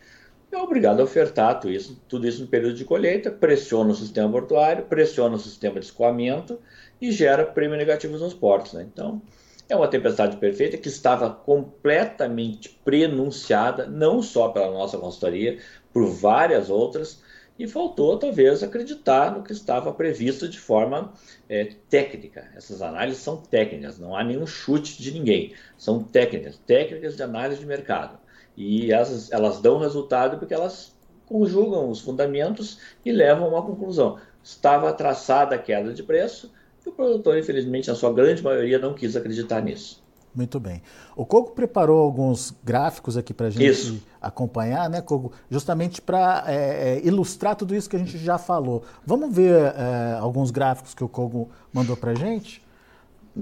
é 0.52 0.56
obrigado 0.56 1.00
a 1.00 1.04
ofertar 1.04 1.58
tudo 1.58 1.72
isso, 1.72 2.00
tudo 2.08 2.28
isso 2.28 2.42
no 2.42 2.46
período 2.46 2.76
de 2.76 2.84
colheita, 2.84 3.30
pressiona 3.30 3.90
o 3.90 3.94
sistema 3.94 4.30
portuário, 4.30 4.84
pressiona 4.84 5.34
o 5.34 5.38
sistema 5.38 5.80
de 5.80 5.86
escoamento 5.86 6.60
e 7.00 7.10
gera 7.10 7.44
prêmio 7.44 7.76
negativos 7.76 8.20
nos 8.20 8.32
portos. 8.32 8.72
Né? 8.74 8.86
Então, 8.90 9.20
é 9.68 9.74
uma 9.74 9.88
tempestade 9.88 10.36
perfeita 10.36 10.76
que 10.76 10.88
estava 10.88 11.28
completamente 11.30 12.78
prenunciada, 12.84 13.86
não 13.86 14.22
só 14.22 14.48
pela 14.48 14.70
nossa 14.70 14.96
consultoria, 14.96 15.58
por 15.92 16.06
várias 16.06 16.70
outras, 16.70 17.20
e 17.58 17.68
faltou 17.68 18.18
talvez 18.18 18.62
acreditar 18.62 19.36
no 19.36 19.42
que 19.42 19.52
estava 19.52 19.92
previsto 19.92 20.48
de 20.48 20.58
forma 20.58 21.12
é, 21.48 21.64
técnica. 21.88 22.50
Essas 22.56 22.82
análises 22.82 23.22
são 23.22 23.36
técnicas, 23.36 23.98
não 23.98 24.16
há 24.16 24.24
nenhum 24.24 24.46
chute 24.46 25.00
de 25.00 25.12
ninguém. 25.12 25.54
São 25.78 26.02
técnicas, 26.02 26.58
técnicas 26.58 27.16
de 27.16 27.22
análise 27.22 27.60
de 27.60 27.66
mercado. 27.66 28.18
E 28.56 28.92
elas, 28.92 29.30
elas 29.32 29.60
dão 29.60 29.78
resultado 29.78 30.38
porque 30.38 30.54
elas 30.54 30.94
conjugam 31.26 31.88
os 31.88 32.00
fundamentos 32.00 32.78
e 33.04 33.12
levam 33.12 33.46
a 33.46 33.48
uma 33.48 33.62
conclusão. 33.62 34.18
Estava 34.42 34.92
traçada 34.92 35.54
a 35.54 35.58
queda 35.58 35.92
de 35.94 36.02
preço, 36.02 36.52
E 36.84 36.88
o 36.88 36.92
produtor, 36.92 37.38
infelizmente, 37.38 37.88
na 37.88 37.94
sua 37.94 38.12
grande 38.12 38.42
maioria, 38.42 38.78
não 38.78 38.94
quis 38.94 39.16
acreditar 39.16 39.62
nisso. 39.62 40.03
Muito 40.34 40.58
bem. 40.58 40.82
O 41.14 41.24
Cogo 41.24 41.50
preparou 41.50 42.02
alguns 42.02 42.52
gráficos 42.64 43.16
aqui 43.16 43.32
para 43.32 43.46
a 43.46 43.50
gente 43.50 43.64
isso. 43.64 44.02
acompanhar, 44.20 44.90
né, 44.90 45.00
Cogo? 45.00 45.32
Justamente 45.48 46.02
para 46.02 46.44
é, 46.48 46.54
é, 46.54 47.06
ilustrar 47.06 47.54
tudo 47.54 47.74
isso 47.74 47.88
que 47.88 47.94
a 47.94 47.98
gente 47.98 48.18
já 48.18 48.36
falou. 48.36 48.82
Vamos 49.06 49.34
ver 49.34 49.54
é, 49.54 50.18
alguns 50.18 50.50
gráficos 50.50 50.92
que 50.92 51.04
o 51.04 51.08
Cogo 51.08 51.50
mandou 51.72 51.96
para 51.96 52.10
a 52.10 52.14
gente? 52.14 52.64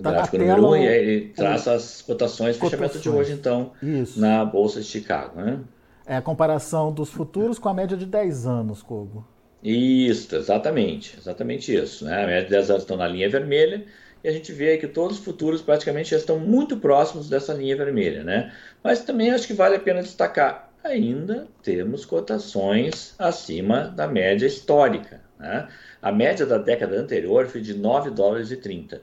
Tá 0.02 0.10
gráfico 0.10 0.38
número 0.38 0.66
1 0.66 0.68
um, 0.68 0.76
ele 0.76 1.28
traz 1.28 1.68
as 1.68 2.02
cotações, 2.02 2.56
fechamento 2.56 2.98
de 2.98 3.08
hoje, 3.10 3.32
então, 3.32 3.72
isso. 3.82 4.18
na 4.18 4.44
Bolsa 4.44 4.80
de 4.80 4.86
Chicago. 4.86 5.40
Né? 5.40 5.60
É 6.06 6.16
a 6.16 6.22
comparação 6.22 6.92
dos 6.92 7.10
futuros 7.10 7.58
com 7.58 7.68
a 7.68 7.74
média 7.74 7.96
de 7.96 8.06
10 8.06 8.46
anos, 8.46 8.82
Cogo. 8.82 9.26
Isso, 9.62 10.34
exatamente. 10.34 11.16
Exatamente 11.18 11.74
isso. 11.74 12.04
Né? 12.04 12.24
A 12.24 12.26
média 12.26 12.44
de 12.44 12.50
10 12.50 12.70
anos 12.70 12.82
estão 12.82 12.96
na 12.96 13.06
linha 13.06 13.30
vermelha 13.30 13.84
e 14.22 14.28
a 14.28 14.32
gente 14.32 14.52
vê 14.52 14.78
que 14.78 14.86
todos 14.86 15.18
os 15.18 15.24
futuros 15.24 15.62
praticamente 15.62 16.10
já 16.10 16.16
estão 16.16 16.38
muito 16.38 16.76
próximos 16.76 17.28
dessa 17.28 17.52
linha 17.52 17.76
vermelha, 17.76 18.22
né? 18.22 18.52
Mas 18.82 19.04
também 19.04 19.30
acho 19.30 19.46
que 19.46 19.54
vale 19.54 19.76
a 19.76 19.80
pena 19.80 20.02
destacar, 20.02 20.72
ainda 20.84 21.46
temos 21.62 22.04
cotações 22.04 23.14
acima 23.18 23.88
da 23.88 24.06
média 24.06 24.46
histórica, 24.46 25.20
né? 25.38 25.68
A 26.00 26.12
média 26.12 26.46
da 26.46 26.58
década 26.58 26.98
anterior 26.98 27.46
foi 27.46 27.60
de 27.60 27.74
9 27.74 28.10
dólares 28.10 28.50
e 28.50 28.56
30. 28.56 29.00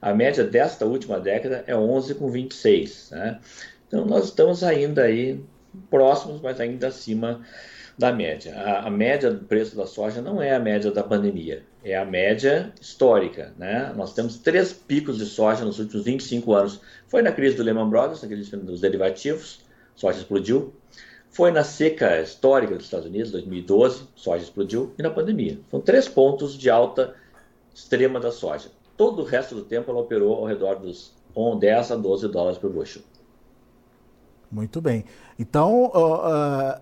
A 0.00 0.14
média 0.14 0.44
desta 0.44 0.86
última 0.86 1.20
década 1.20 1.64
é 1.66 1.74
11,26, 1.74 3.10
né? 3.12 3.38
Então 3.86 4.06
nós 4.06 4.26
estamos 4.26 4.62
ainda 4.62 5.02
aí 5.02 5.44
próximos, 5.90 6.40
mas 6.40 6.60
ainda 6.60 6.88
acima 6.88 7.44
da 7.98 8.12
média. 8.12 8.56
A, 8.56 8.86
a, 8.86 8.90
média 8.90 9.30
do 9.30 9.44
preço 9.44 9.76
da 9.76 9.86
soja 9.86 10.22
não 10.22 10.40
é 10.40 10.54
a 10.54 10.60
média 10.60 10.90
da 10.90 11.02
pandemia, 11.02 11.62
é 11.84 11.96
a 11.96 12.04
média 12.04 12.72
histórica. 12.80 13.52
Né? 13.56 13.92
Nós 13.96 14.12
temos 14.12 14.38
três 14.38 14.72
picos 14.72 15.18
de 15.18 15.26
soja 15.26 15.64
nos 15.64 15.78
últimos 15.78 16.04
25 16.04 16.52
anos. 16.52 16.80
Foi 17.08 17.22
na 17.22 17.32
crise 17.32 17.56
do 17.56 17.62
Lehman 17.62 17.88
Brothers, 17.88 18.22
na 18.22 18.28
crise 18.28 18.56
dos 18.56 18.80
derivativos, 18.80 19.60
soja 19.94 20.18
explodiu. 20.18 20.72
Foi 21.30 21.50
na 21.50 21.62
seca 21.62 22.20
histórica 22.20 22.74
dos 22.74 22.84
Estados 22.84 23.06
Unidos, 23.06 23.30
2012, 23.30 24.08
soja 24.14 24.42
explodiu. 24.42 24.92
E 24.98 25.02
na 25.02 25.10
pandemia. 25.10 25.58
São 25.70 25.80
três 25.80 26.08
pontos 26.08 26.58
de 26.58 26.68
alta 26.68 27.14
extrema 27.74 28.18
da 28.18 28.32
soja. 28.32 28.70
Todo 28.96 29.22
o 29.22 29.24
resto 29.24 29.54
do 29.54 29.62
tempo 29.62 29.90
ela 29.90 30.00
operou 30.00 30.34
ao 30.36 30.44
redor 30.44 30.74
dos 30.76 31.14
10 31.58 31.92
a 31.92 31.96
12 31.96 32.28
dólares 32.28 32.58
por 32.58 32.70
bushel. 32.70 33.02
Muito 34.50 34.80
bem. 34.80 35.04
Então, 35.38 35.86
uh, 35.86 36.80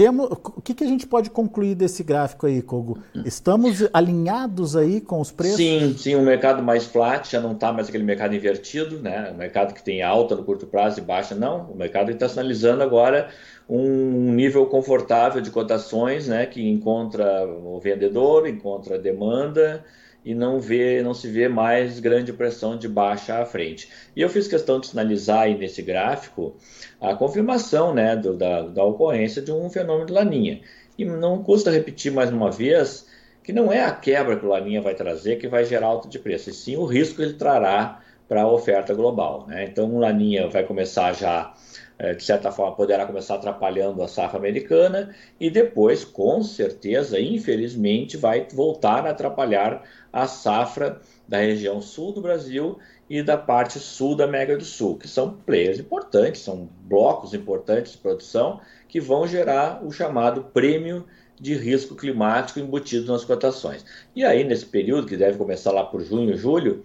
temos, 0.00 0.30
o 0.30 0.62
que, 0.62 0.72
que, 0.72 0.82
a 0.82 0.86
gente 0.86 1.06
pode 1.06 1.28
concluir 1.28 1.74
desse 1.74 2.02
gráfico 2.02 2.46
aí, 2.46 2.62
Kogo? 2.62 3.00
Estamos 3.22 3.86
alinhados 3.92 4.74
aí 4.74 4.98
com 4.98 5.20
os 5.20 5.30
preços? 5.30 5.58
Sim, 5.58 5.94
sim, 5.94 6.16
um 6.16 6.24
mercado 6.24 6.62
mais 6.62 6.86
flat, 6.86 7.30
já 7.30 7.38
não 7.38 7.52
está 7.52 7.70
mais 7.70 7.90
aquele 7.90 8.02
mercado 8.02 8.34
invertido, 8.34 8.98
né? 8.98 9.30
O 9.30 9.36
mercado 9.36 9.74
que 9.74 9.82
tem 9.82 10.00
alta 10.00 10.34
no 10.34 10.42
curto 10.42 10.66
prazo 10.66 11.00
e 11.00 11.02
baixa, 11.02 11.34
não. 11.34 11.70
O 11.70 11.76
mercado 11.76 12.10
está 12.10 12.26
sinalizando 12.26 12.82
agora 12.82 13.28
um 13.68 14.32
nível 14.32 14.64
confortável 14.64 15.42
de 15.42 15.50
cotações, 15.50 16.28
né? 16.28 16.46
Que 16.46 16.66
encontra 16.66 17.46
o 17.46 17.78
vendedor, 17.78 18.48
encontra 18.48 18.94
a 18.94 18.98
demanda 18.98 19.84
e 20.24 20.34
não 20.34 20.60
vê, 20.60 21.02
não 21.02 21.14
se 21.14 21.28
vê 21.28 21.48
mais 21.48 21.98
grande 21.98 22.32
pressão 22.32 22.76
de 22.76 22.88
baixa 22.88 23.38
à 23.38 23.44
frente. 23.44 23.88
E 24.14 24.20
eu 24.20 24.28
fiz 24.28 24.46
questão 24.46 24.78
de 24.78 24.88
sinalizar 24.88 25.40
aí 25.40 25.56
nesse 25.56 25.82
gráfico 25.82 26.56
a 27.00 27.14
confirmação 27.14 27.94
né, 27.94 28.16
do, 28.16 28.36
da, 28.36 28.62
da 28.62 28.84
ocorrência 28.84 29.40
de 29.40 29.52
um 29.52 29.70
fenômeno 29.70 30.06
de 30.06 30.12
laninha. 30.12 30.60
E 30.98 31.04
não 31.04 31.42
custa 31.42 31.70
repetir 31.70 32.12
mais 32.12 32.30
uma 32.30 32.50
vez 32.50 33.06
que 33.42 33.52
não 33.52 33.72
é 33.72 33.82
a 33.82 33.92
quebra 33.92 34.36
que 34.36 34.44
o 34.44 34.48
laninha 34.48 34.82
vai 34.82 34.94
trazer 34.94 35.36
que 35.36 35.48
vai 35.48 35.64
gerar 35.64 35.86
alta 35.86 36.08
de 36.08 36.18
preço, 36.18 36.50
e 36.50 36.52
sim 36.52 36.76
o 36.76 36.84
risco 36.84 37.16
que 37.16 37.22
ele 37.22 37.34
trará 37.34 38.00
para 38.28 38.42
a 38.42 38.52
oferta 38.52 38.94
global. 38.94 39.46
Né? 39.48 39.64
Então, 39.64 39.92
o 39.92 39.98
laninha 39.98 40.48
vai 40.48 40.62
começar 40.62 41.12
já 41.14 41.52
é, 42.00 42.14
de 42.14 42.24
certa 42.24 42.50
forma, 42.50 42.74
poderá 42.74 43.04
começar 43.04 43.34
atrapalhando 43.34 44.02
a 44.02 44.08
safra 44.08 44.38
americana 44.38 45.14
e 45.38 45.50
depois, 45.50 46.02
com 46.02 46.42
certeza, 46.42 47.20
infelizmente, 47.20 48.16
vai 48.16 48.46
voltar 48.54 49.06
a 49.06 49.10
atrapalhar 49.10 49.82
a 50.12 50.26
safra 50.26 51.00
da 51.26 51.38
região 51.38 51.80
sul 51.80 52.12
do 52.12 52.20
Brasil 52.20 52.78
e 53.08 53.22
da 53.22 53.36
parte 53.36 53.78
sul 53.78 54.16
da 54.16 54.24
América 54.24 54.56
do 54.56 54.64
Sul, 54.64 54.96
que 54.96 55.08
são 55.08 55.34
players 55.46 55.78
importantes, 55.78 56.42
são 56.42 56.68
blocos 56.82 57.34
importantes 57.34 57.92
de 57.92 57.98
produção 57.98 58.60
que 58.88 59.00
vão 59.00 59.26
gerar 59.26 59.84
o 59.84 59.92
chamado 59.92 60.44
prêmio 60.52 61.04
de 61.40 61.54
risco 61.54 61.94
climático 61.94 62.60
embutido 62.60 63.10
nas 63.10 63.24
cotações. 63.24 63.84
E 64.14 64.24
aí, 64.24 64.44
nesse 64.44 64.66
período, 64.66 65.06
que 65.06 65.16
deve 65.16 65.38
começar 65.38 65.72
lá 65.72 65.84
por 65.84 66.02
junho, 66.02 66.36
julho, 66.36 66.84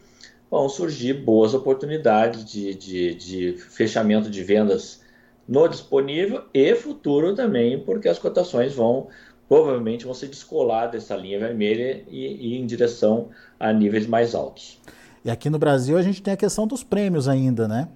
vão 0.49 0.69
surgir 0.69 1.13
boas 1.13 1.53
oportunidades 1.53 2.45
de, 2.45 2.73
de, 2.73 3.15
de 3.15 3.57
fechamento 3.57 4.29
de 4.29 4.43
vendas 4.43 5.03
no 5.47 5.67
disponível 5.67 6.43
e 6.53 6.73
futuro 6.75 7.35
também, 7.35 7.79
porque 7.79 8.07
as 8.07 8.17
cotações 8.17 8.73
vão 8.73 9.07
provavelmente 9.47 10.05
vão 10.05 10.13
se 10.13 10.27
descolar 10.27 10.87
dessa 10.87 11.15
linha 11.15 11.39
vermelha 11.39 12.03
e, 12.09 12.53
ir 12.53 12.59
em 12.59 12.65
direção 12.65 13.29
a 13.59 13.71
níveis 13.71 14.07
mais 14.07 14.33
altos. 14.33 14.79
E 15.23 15.29
aqui 15.29 15.49
no 15.49 15.57
Brasil 15.57 15.97
a 15.97 16.01
gente 16.01 16.21
tem 16.21 16.33
a 16.33 16.37
questão 16.37 16.67
dos 16.67 16.83
prêmios 16.83 17.27
ainda, 17.27 17.67
né? 17.67 17.87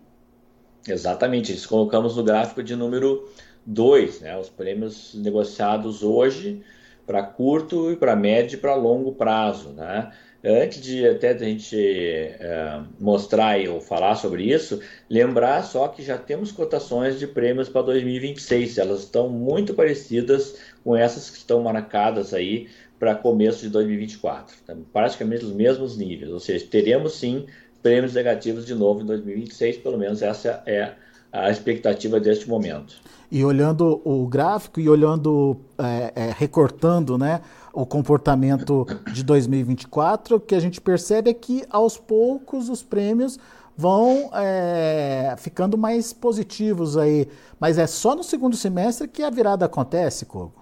Exatamente, 0.88 1.54
isso 1.54 1.68
colocamos 1.68 2.16
no 2.16 2.24
gráfico 2.24 2.64
de 2.64 2.76
número 2.76 3.30
2, 3.66 4.22
né? 4.22 4.38
Os 4.38 4.50
prêmios 4.50 5.14
negociados 5.16 6.02
hoje 6.02 6.64
para 7.06 7.24
curto 7.24 7.92
e 7.92 7.96
para 7.96 8.16
médio 8.16 8.58
e 8.58 8.60
para 8.60 8.76
longo 8.76 9.14
prazo, 9.14 9.70
né? 9.70 10.12
Antes 10.44 10.82
de 10.82 11.06
até 11.06 11.32
a 11.32 11.38
gente 11.38 11.76
é, 11.78 12.82
mostrar 12.98 13.60
ou 13.68 13.82
falar 13.82 14.16
sobre 14.16 14.44
isso, 14.44 14.80
lembrar 15.10 15.64
só 15.64 15.90
que 15.90 16.02
já 16.02 16.18
temos 16.18 16.52
cotações 16.52 17.20
de 17.20 17.28
prêmios 17.28 17.68
para 17.68 17.82
2026. 17.82 18.78
Elas 18.78 19.02
estão 19.02 19.30
muito 19.30 19.74
parecidas 19.74 20.58
com 20.84 20.96
essas 20.96 21.30
que 21.30 21.38
estão 21.38 21.62
marcadas 21.62 22.34
aí 22.34 22.70
para 22.98 23.16
começo 23.16 23.62
de 23.62 23.70
2024. 23.70 24.56
Então, 24.64 24.78
praticamente 24.94 25.44
os 25.44 25.52
mesmos 25.52 25.98
níveis. 25.98 26.32
Ou 26.32 26.40
seja, 26.40 26.66
teremos 26.70 27.16
sim 27.16 27.46
prêmios 27.84 28.14
negativos 28.14 28.66
de 28.66 28.76
novo 28.76 29.02
em 29.02 29.06
2026, 29.06 29.78
pelo 29.78 29.98
menos 29.98 30.22
essa 30.22 30.64
é 30.66 30.94
a 31.32 31.50
expectativa 31.50 32.20
deste 32.20 32.50
momento. 32.50 32.96
E 33.32 33.44
olhando 33.44 34.02
o 34.04 34.28
gráfico 34.28 34.80
e 34.80 34.90
olhando, 34.90 35.58
é, 35.78 36.12
é, 36.16 36.36
recortando, 36.36 37.18
né? 37.18 37.42
O 37.74 37.86
comportamento 37.86 38.86
de 39.14 39.24
2024, 39.24 40.38
o 40.38 40.40
que 40.40 40.56
a 40.56 40.60
gente 40.60 40.82
percebe 40.82 41.30
é 41.30 41.34
que 41.34 41.64
aos 41.70 41.98
poucos 41.98 42.70
os 42.70 42.84
prêmios 42.84 43.38
vão 43.76 44.30
é, 44.34 45.36
ficando 45.38 45.78
mais 45.78 46.12
positivos 46.12 46.98
aí. 46.98 47.28
Mas 47.60 47.78
é 47.78 47.88
só 47.88 48.16
no 48.16 48.24
segundo 48.24 48.56
semestre 48.56 49.08
que 49.08 49.24
a 49.24 49.30
virada 49.30 49.66
acontece, 49.66 50.26
Cogo? 50.26 50.54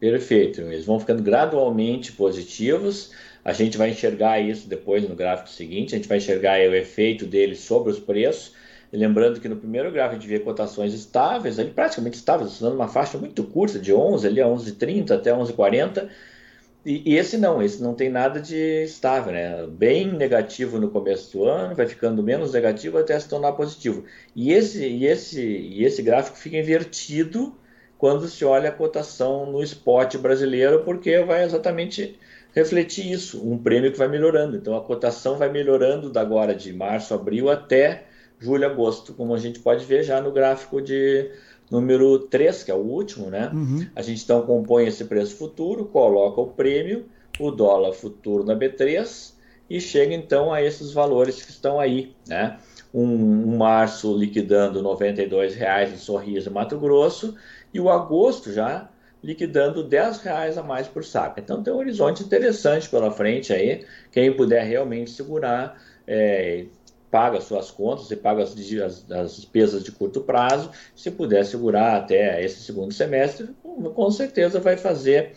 Perfeito, 0.00 0.60
eles 0.60 0.84
vão 0.84 0.98
ficando 0.98 1.22
gradualmente 1.22 2.12
positivos. 2.12 3.10
A 3.44 3.52
gente 3.52 3.76
vai 3.76 3.90
enxergar 3.90 4.40
isso 4.40 4.68
depois 4.68 5.06
no 5.08 5.14
gráfico 5.14 5.50
seguinte, 5.50 5.94
a 5.94 5.98
gente 5.98 6.08
vai 6.08 6.18
enxergar 6.18 6.58
o 6.58 6.74
efeito 6.74 7.26
deles 7.26 7.60
sobre 7.60 7.92
os 7.92 7.98
preços. 7.98 8.54
E 8.92 8.96
lembrando 8.96 9.40
que 9.40 9.48
no 9.48 9.56
primeiro 9.56 9.90
gráfico 9.90 10.16
a 10.16 10.18
gente 10.20 10.28
vê 10.28 10.38
cotações 10.38 10.94
estáveis, 10.94 11.58
ali 11.58 11.70
praticamente 11.70 12.16
estáveis, 12.16 12.52
usando 12.52 12.74
uma 12.74 12.88
faixa 12.88 13.18
muito 13.18 13.42
curta 13.44 13.78
de 13.78 13.92
11 13.92 14.26
ali 14.26 14.40
a 14.40 14.46
11,30 14.46 15.10
até 15.10 15.32
11,40 15.32 16.08
e, 16.84 17.12
e, 17.12 17.16
esse 17.16 17.38
não, 17.38 17.62
esse 17.62 17.82
não 17.82 17.94
tem 17.94 18.10
nada 18.10 18.40
de 18.40 18.84
estável, 18.84 19.32
né? 19.32 19.66
Bem 19.66 20.12
negativo 20.12 20.78
no 20.78 20.90
começo 20.90 21.32
do 21.32 21.44
ano, 21.44 21.74
vai 21.74 21.86
ficando 21.86 22.22
menos 22.22 22.52
negativo 22.52 22.98
até 22.98 23.18
se 23.18 23.28
tornar 23.28 23.52
positivo. 23.52 24.04
E 24.36 24.52
esse, 24.52 24.86
e 24.86 25.06
esse, 25.06 25.40
e 25.42 25.84
esse 25.84 26.02
gráfico 26.02 26.36
fica 26.36 26.58
invertido 26.58 27.54
quando 27.96 28.28
se 28.28 28.44
olha 28.44 28.68
a 28.68 28.72
cotação 28.72 29.50
no 29.50 29.62
spot 29.62 30.16
brasileiro, 30.18 30.84
porque 30.84 31.20
vai 31.20 31.44
exatamente 31.44 32.18
refletir 32.54 33.10
isso, 33.10 33.42
um 33.48 33.58
prêmio 33.58 33.90
que 33.90 33.98
vai 33.98 34.08
melhorando. 34.08 34.56
Então 34.56 34.76
a 34.76 34.82
cotação 34.82 35.36
vai 35.38 35.50
melhorando 35.50 36.10
da 36.10 36.20
agora 36.20 36.54
de 36.54 36.72
março, 36.72 37.14
abril 37.14 37.50
até 37.50 38.04
julho, 38.38 38.66
agosto, 38.66 39.14
como 39.14 39.34
a 39.34 39.38
gente 39.38 39.58
pode 39.60 39.84
ver 39.84 40.02
já 40.02 40.20
no 40.20 40.30
gráfico 40.30 40.82
de 40.82 41.30
número 41.70 42.18
3, 42.18 42.62
que 42.62 42.70
é 42.70 42.74
o 42.74 42.78
último, 42.78 43.30
né? 43.30 43.50
Uhum. 43.52 43.86
A 43.94 44.02
gente 44.02 44.22
então 44.22 44.42
compõe 44.42 44.86
esse 44.86 45.04
preço 45.04 45.36
futuro, 45.36 45.86
coloca 45.86 46.40
o 46.40 46.48
prêmio, 46.48 47.06
o 47.38 47.50
dólar 47.50 47.92
futuro 47.92 48.44
na 48.44 48.54
B3 48.54 49.32
e 49.68 49.80
chega 49.80 50.14
então 50.14 50.52
a 50.52 50.62
esses 50.62 50.92
valores 50.92 51.42
que 51.42 51.50
estão 51.50 51.80
aí, 51.80 52.14
né? 52.28 52.58
Um, 52.92 53.52
um 53.54 53.56
março 53.56 54.16
liquidando 54.16 54.80
R$ 54.80 55.48
reais 55.48 55.92
em 55.92 55.96
Sorriso 55.96 56.50
Mato 56.50 56.78
Grosso 56.78 57.34
e 57.72 57.80
o 57.80 57.90
agosto 57.90 58.52
já 58.52 58.88
liquidando 59.22 59.88
R$ 59.88 59.98
reais 60.22 60.58
a 60.58 60.62
mais 60.62 60.86
por 60.86 61.02
saco. 61.02 61.40
Então 61.40 61.62
tem 61.62 61.72
um 61.72 61.78
horizonte 61.78 62.22
interessante 62.22 62.88
pela 62.88 63.10
frente 63.10 63.52
aí, 63.52 63.84
quem 64.12 64.36
puder 64.36 64.64
realmente 64.64 65.10
segurar, 65.10 65.80
é, 66.06 66.66
paga 67.14 67.40
suas 67.40 67.70
contas 67.70 68.10
e 68.10 68.16
paga 68.16 68.42
as, 68.42 68.56
as, 68.58 69.08
as, 69.08 69.36
despesas 69.36 69.84
de 69.84 69.92
curto 69.92 70.22
prazo, 70.22 70.72
se 70.96 71.12
puder 71.12 71.44
segurar 71.44 71.94
até 71.96 72.44
esse 72.44 72.64
segundo 72.64 72.92
semestre, 72.92 73.50
com 73.62 74.10
certeza 74.10 74.58
vai 74.58 74.76
fazer 74.76 75.30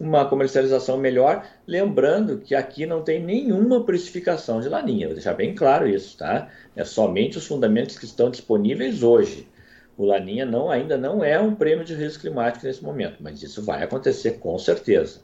uma 0.00 0.24
comercialização 0.24 0.96
melhor, 0.96 1.46
lembrando 1.68 2.38
que 2.38 2.52
aqui 2.52 2.84
não 2.84 3.00
tem 3.00 3.22
nenhuma 3.22 3.84
precificação 3.84 4.60
de 4.60 4.68
laninha, 4.68 5.06
vou 5.06 5.14
deixar 5.14 5.34
bem 5.34 5.54
claro 5.54 5.88
isso, 5.88 6.18
tá? 6.18 6.48
É 6.74 6.82
somente 6.82 7.38
os 7.38 7.46
fundamentos 7.46 7.96
que 7.96 8.06
estão 8.06 8.28
disponíveis 8.28 9.04
hoje. 9.04 9.46
O 9.96 10.04
laninha 10.04 10.44
não, 10.44 10.68
ainda 10.68 10.98
não 10.98 11.22
é 11.22 11.38
um 11.38 11.54
prêmio 11.54 11.84
de 11.84 11.94
risco 11.94 12.22
climático 12.22 12.66
nesse 12.66 12.82
momento, 12.82 13.18
mas 13.20 13.40
isso 13.40 13.62
vai 13.62 13.84
acontecer 13.84 14.40
com 14.40 14.58
certeza. 14.58 15.20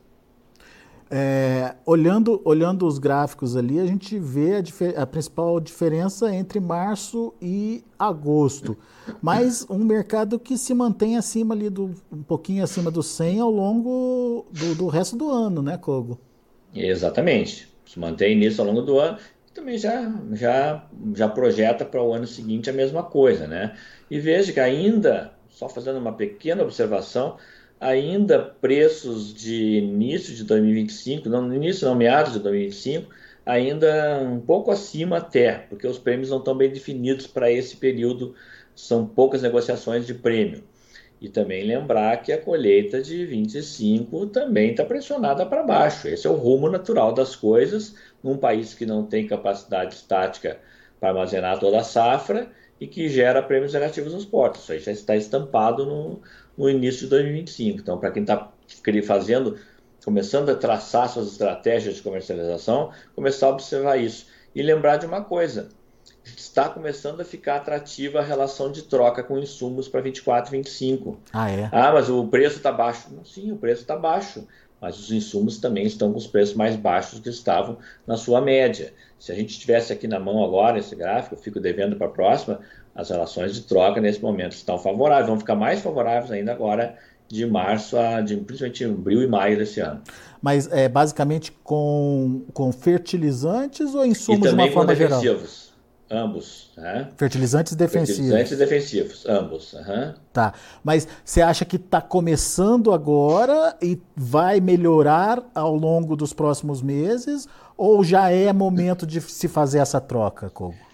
É, 1.12 1.74
olhando, 1.84 2.40
olhando 2.44 2.86
os 2.86 2.98
gráficos 2.98 3.56
ali, 3.56 3.80
a 3.80 3.86
gente 3.86 4.16
vê 4.16 4.62
a, 4.96 5.02
a, 5.02 5.06
principal 5.06 5.58
diferença 5.58 6.32
entre 6.32 6.60
março 6.60 7.34
e 7.42 7.82
agosto. 7.98 8.76
Mas 9.20 9.66
um 9.68 9.82
mercado 9.84 10.38
que 10.38 10.56
se 10.56 10.72
mantém 10.72 11.16
acima 11.16 11.52
ali 11.52 11.68
do 11.68 11.90
um 12.12 12.22
pouquinho 12.22 12.62
acima 12.62 12.92
do 12.92 13.02
100 13.02 13.40
ao 13.40 13.50
longo 13.50 14.46
do, 14.52 14.74
do 14.76 14.86
resto 14.86 15.16
do 15.16 15.28
ano, 15.30 15.60
né, 15.62 15.76
Kogo? 15.76 16.20
Exatamente. 16.72 17.68
Se 17.84 17.98
mantém 17.98 18.36
nisso 18.36 18.60
ao 18.60 18.68
longo 18.68 18.82
do 18.82 19.00
ano 19.00 19.18
também 19.52 19.76
já, 19.76 20.10
já, 20.32 20.86
já 21.14 21.28
projeta 21.28 21.84
para 21.84 22.02
o 22.02 22.12
ano 22.12 22.26
seguinte 22.26 22.70
a 22.70 22.72
mesma 22.72 23.02
coisa, 23.02 23.46
né? 23.46 23.76
E 24.10 24.18
veja 24.18 24.52
que 24.52 24.60
ainda, 24.60 25.32
só 25.48 25.68
fazendo 25.68 25.98
uma 25.98 26.12
pequena 26.12 26.62
observação, 26.62 27.36
ainda 27.80 28.38
preços 28.38 29.32
de 29.32 29.78
início 29.78 30.34
de 30.34 30.44
2025, 30.44 31.28
não 31.30 31.52
início, 31.54 31.88
não 31.88 31.94
meados 31.94 32.34
de 32.34 32.40
2025, 32.40 33.10
ainda 33.44 34.20
um 34.22 34.38
pouco 34.38 34.70
acima 34.70 35.16
até, 35.16 35.52
porque 35.70 35.86
os 35.86 35.98
prêmios 35.98 36.28
não 36.28 36.38
estão 36.38 36.54
bem 36.54 36.70
definidos 36.70 37.26
para 37.26 37.50
esse 37.50 37.76
período, 37.78 38.34
são 38.74 39.06
poucas 39.06 39.40
negociações 39.40 40.06
de 40.06 40.12
prêmio. 40.12 40.62
E 41.20 41.28
também 41.28 41.64
lembrar 41.64 42.22
que 42.22 42.32
a 42.32 42.40
colheita 42.40 43.02
de 43.02 43.26
25 43.26 44.26
também 44.26 44.70
está 44.70 44.84
pressionada 44.84 45.44
para 45.44 45.62
baixo. 45.62 46.08
Esse 46.08 46.26
é 46.26 46.30
o 46.30 46.34
rumo 46.34 46.70
natural 46.70 47.12
das 47.12 47.36
coisas 47.36 47.94
num 48.22 48.38
país 48.38 48.72
que 48.72 48.86
não 48.86 49.04
tem 49.04 49.26
capacidade 49.26 49.94
estática 49.94 50.58
para 50.98 51.10
armazenar 51.10 51.58
toda 51.58 51.78
a 51.78 51.84
safra 51.84 52.50
e 52.80 52.86
que 52.86 53.08
gera 53.10 53.42
prêmios 53.42 53.74
negativos 53.74 54.14
nos 54.14 54.24
portos. 54.24 54.62
Isso 54.62 54.72
aí 54.72 54.78
já 54.80 54.92
está 54.92 55.14
estampado 55.14 55.84
no, 55.84 56.22
no 56.60 56.68
início 56.68 57.00
de 57.00 57.06
2025. 57.08 57.80
Então, 57.80 57.98
para 57.98 58.10
quem 58.10 58.22
está 58.22 58.52
fazendo, 59.06 59.56
começando 60.04 60.50
a 60.50 60.54
traçar 60.54 61.08
suas 61.08 61.32
estratégias 61.32 61.96
de 61.96 62.02
comercialização, 62.02 62.92
começar 63.14 63.46
a 63.46 63.50
observar 63.50 63.96
isso. 63.96 64.26
E 64.54 64.62
lembrar 64.62 64.98
de 64.98 65.06
uma 65.06 65.24
coisa: 65.24 65.70
está 66.22 66.68
começando 66.68 67.22
a 67.22 67.24
ficar 67.24 67.56
atrativa 67.56 68.18
a 68.18 68.22
relação 68.22 68.70
de 68.70 68.82
troca 68.82 69.22
com 69.22 69.38
insumos 69.38 69.88
para 69.88 70.02
24 70.02 70.54
e 70.54 70.58
25. 70.58 71.18
Ah, 71.32 71.50
é? 71.50 71.70
Ah, 71.72 71.92
mas 71.92 72.10
o 72.10 72.26
preço 72.26 72.58
está 72.58 72.70
baixo. 72.70 73.08
Sim, 73.24 73.52
o 73.52 73.56
preço 73.56 73.80
está 73.80 73.96
baixo, 73.96 74.46
mas 74.80 74.98
os 74.98 75.10
insumos 75.10 75.56
também 75.58 75.86
estão 75.86 76.12
com 76.12 76.18
os 76.18 76.26
preços 76.26 76.54
mais 76.54 76.76
baixos 76.76 77.20
que 77.20 77.30
estavam 77.30 77.78
na 78.06 78.18
sua 78.18 78.40
média. 78.40 78.92
Se 79.18 79.32
a 79.32 79.34
gente 79.34 79.58
tivesse 79.58 79.92
aqui 79.92 80.06
na 80.06 80.20
mão 80.20 80.44
agora 80.44 80.78
esse 80.78 80.94
gráfico, 80.94 81.36
eu 81.36 81.38
fico 81.38 81.58
devendo 81.60 81.96
para 81.96 82.06
a 82.06 82.10
próxima, 82.10 82.60
as 82.94 83.10
relações 83.10 83.54
de 83.54 83.62
troca 83.62 84.00
nesse 84.00 84.20
momento 84.20 84.52
estão 84.52 84.78
favoráveis, 84.78 85.28
vão 85.28 85.38
ficar 85.38 85.54
mais 85.54 85.80
favoráveis 85.80 86.30
ainda 86.30 86.52
agora 86.52 86.96
de 87.30 87.46
março 87.46 87.96
a 87.96 88.20
de, 88.20 88.36
principalmente 88.36 88.84
abril 88.84 89.22
e 89.22 89.26
maio 89.26 89.56
desse 89.56 89.80
ano. 89.80 90.02
Mas 90.42 90.70
é 90.72 90.88
basicamente 90.88 91.52
com, 91.62 92.42
com 92.52 92.72
fertilizantes 92.72 93.94
ou 93.94 94.04
insumos 94.04 94.48
de 94.48 94.54
uma 94.54 94.68
forma 94.68 94.94
geral? 94.96 95.20
defensivos, 95.20 95.72
ambos. 96.10 96.72
Né? 96.76 97.08
Fertilizantes 97.16 97.76
defensivos. 97.76 98.16
Fertilizantes 98.16 98.58
defensivos, 98.58 99.26
ambos. 99.28 99.72
Uhum. 99.74 100.14
Tá. 100.32 100.54
Mas 100.82 101.06
você 101.24 101.40
acha 101.40 101.64
que 101.64 101.76
está 101.76 102.00
começando 102.00 102.92
agora 102.92 103.76
e 103.80 104.00
vai 104.16 104.60
melhorar 104.60 105.40
ao 105.54 105.76
longo 105.76 106.16
dos 106.16 106.32
próximos 106.32 106.82
meses? 106.82 107.46
Ou 107.76 108.02
já 108.02 108.30
é 108.30 108.52
momento 108.52 109.06
de 109.06 109.20
se 109.20 109.46
fazer 109.46 109.78
essa 109.78 110.00
troca, 110.00 110.50
Kogo? 110.50 110.89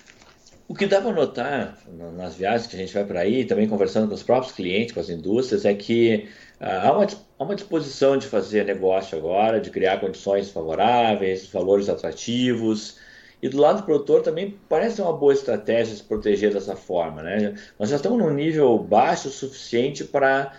O 0.69 0.75
que 0.75 0.87
dá 0.87 1.01
para 1.01 1.13
notar 1.13 1.79
nas 2.17 2.35
viagens 2.35 2.67
que 2.67 2.75
a 2.75 2.79
gente 2.79 2.93
vai 2.93 3.05
para 3.05 3.21
aí, 3.21 3.45
também 3.45 3.69
conversando 3.69 4.09
com 4.09 4.15
os 4.15 4.23
próprios 4.23 4.53
clientes, 4.53 4.93
com 4.93 4.99
as 4.99 5.09
indústrias, 5.09 5.65
é 5.65 5.73
que 5.75 6.29
ah, 6.61 6.89
há, 6.89 6.93
uma, 6.93 7.07
há 7.39 7.45
uma 7.45 7.55
disposição 7.55 8.17
de 8.17 8.27
fazer 8.27 8.65
negócio 8.65 9.17
agora, 9.17 9.61
de 9.61 9.71
criar 9.71 10.01
condições 10.01 10.51
favoráveis, 10.51 11.47
valores 11.47 11.89
atrativos. 11.89 12.99
E 13.41 13.49
do 13.49 13.59
lado 13.59 13.79
do 13.79 13.83
produtor 13.85 14.23
também 14.23 14.59
parece 14.69 15.01
uma 15.01 15.13
boa 15.13 15.33
estratégia 15.33 15.95
se 15.95 16.03
proteger 16.03 16.53
dessa 16.53 16.75
forma. 16.75 17.23
Né? 17.23 17.55
Nós 17.79 17.91
já 17.91 17.97
estamos 17.97 18.19
num 18.19 18.31
nível 18.31 18.77
baixo 18.77 19.29
o 19.29 19.31
suficiente 19.31 20.03
para 20.03 20.53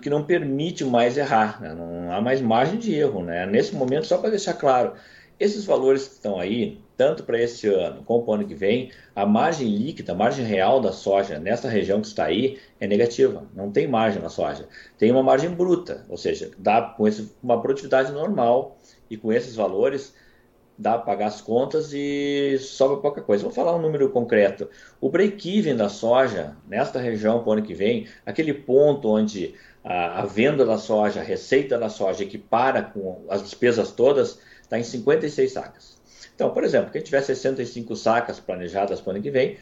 que 0.00 0.10
não 0.10 0.22
permite 0.22 0.84
mais 0.84 1.16
errar, 1.16 1.60
né? 1.60 1.74
não 1.74 2.12
há 2.12 2.20
mais 2.20 2.40
margem 2.40 2.78
de 2.78 2.94
erro. 2.94 3.24
Né? 3.24 3.44
Nesse 3.46 3.74
momento, 3.74 4.06
só 4.06 4.18
para 4.18 4.30
deixar 4.30 4.54
claro, 4.54 4.92
esses 5.40 5.64
valores 5.64 6.06
que 6.06 6.14
estão 6.14 6.38
aí, 6.38 6.78
tanto 7.02 7.24
para 7.24 7.42
esse 7.42 7.66
ano 7.66 8.04
como 8.04 8.22
para 8.22 8.30
o 8.30 8.34
ano 8.34 8.46
que 8.46 8.54
vem, 8.54 8.92
a 9.12 9.26
margem 9.26 9.66
líquida, 9.66 10.12
a 10.12 10.14
margem 10.14 10.44
real 10.44 10.80
da 10.80 10.92
soja 10.92 11.36
nessa 11.36 11.68
região 11.68 12.00
que 12.00 12.06
está 12.06 12.26
aí 12.26 12.60
é 12.78 12.86
negativa. 12.86 13.44
Não 13.56 13.72
tem 13.72 13.88
margem 13.88 14.22
na 14.22 14.28
soja. 14.28 14.68
Tem 14.96 15.10
uma 15.10 15.20
margem 15.20 15.50
bruta, 15.50 16.06
ou 16.08 16.16
seja, 16.16 16.52
dá 16.56 16.80
com 16.80 17.08
esse, 17.08 17.32
uma 17.42 17.60
produtividade 17.60 18.12
normal 18.12 18.78
e 19.10 19.16
com 19.16 19.32
esses 19.32 19.56
valores 19.56 20.14
dá 20.78 20.92
para 20.92 21.02
pagar 21.02 21.26
as 21.26 21.40
contas 21.40 21.92
e 21.92 22.56
sobra 22.60 22.98
pouca 22.98 23.20
coisa. 23.20 23.42
Vou 23.42 23.52
falar 23.52 23.74
um 23.74 23.82
número 23.82 24.08
concreto. 24.10 24.70
O 25.00 25.10
break-even 25.10 25.74
da 25.74 25.88
soja 25.88 26.56
nesta 26.68 27.00
região 27.00 27.40
para 27.40 27.50
o 27.50 27.52
ano 27.54 27.62
que 27.62 27.74
vem, 27.74 28.06
aquele 28.24 28.54
ponto 28.54 29.08
onde 29.08 29.56
a, 29.82 30.20
a 30.20 30.24
venda 30.24 30.64
da 30.64 30.78
soja, 30.78 31.18
a 31.18 31.24
receita 31.24 31.76
da 31.76 31.88
soja 31.88 32.22
equipara 32.22 32.80
com 32.80 33.24
as 33.28 33.42
despesas 33.42 33.90
todas, 33.90 34.38
está 34.62 34.78
em 34.78 34.84
56 34.84 35.50
sacas. 35.50 36.01
Então, 36.42 36.52
por 36.52 36.64
exemplo, 36.64 36.90
quem 36.90 37.00
tiver 37.00 37.22
65 37.22 37.94
sacas 37.94 38.40
planejadas 38.40 39.00
para 39.00 39.12
o 39.12 39.14
ano 39.14 39.22
que 39.22 39.30
vem, 39.30 39.58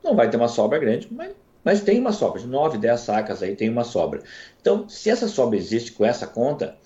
não 0.00 0.14
vai 0.14 0.30
ter 0.30 0.36
uma 0.36 0.46
sobra 0.46 0.78
grande, 0.78 1.08
mas, 1.10 1.32
mas 1.64 1.80
tem 1.80 1.98
uma 1.98 2.12
sobra. 2.12 2.40
De 2.40 2.46
9, 2.46 2.78
10 2.78 3.00
sacas 3.00 3.42
aí 3.42 3.56
tem 3.56 3.68
uma 3.68 3.82
sobra. 3.82 4.22
Então, 4.60 4.88
se 4.88 5.10
essa 5.10 5.26
sobra 5.26 5.58
existe 5.58 5.90
com 5.90 6.04
essa 6.04 6.28
conta, 6.28 6.76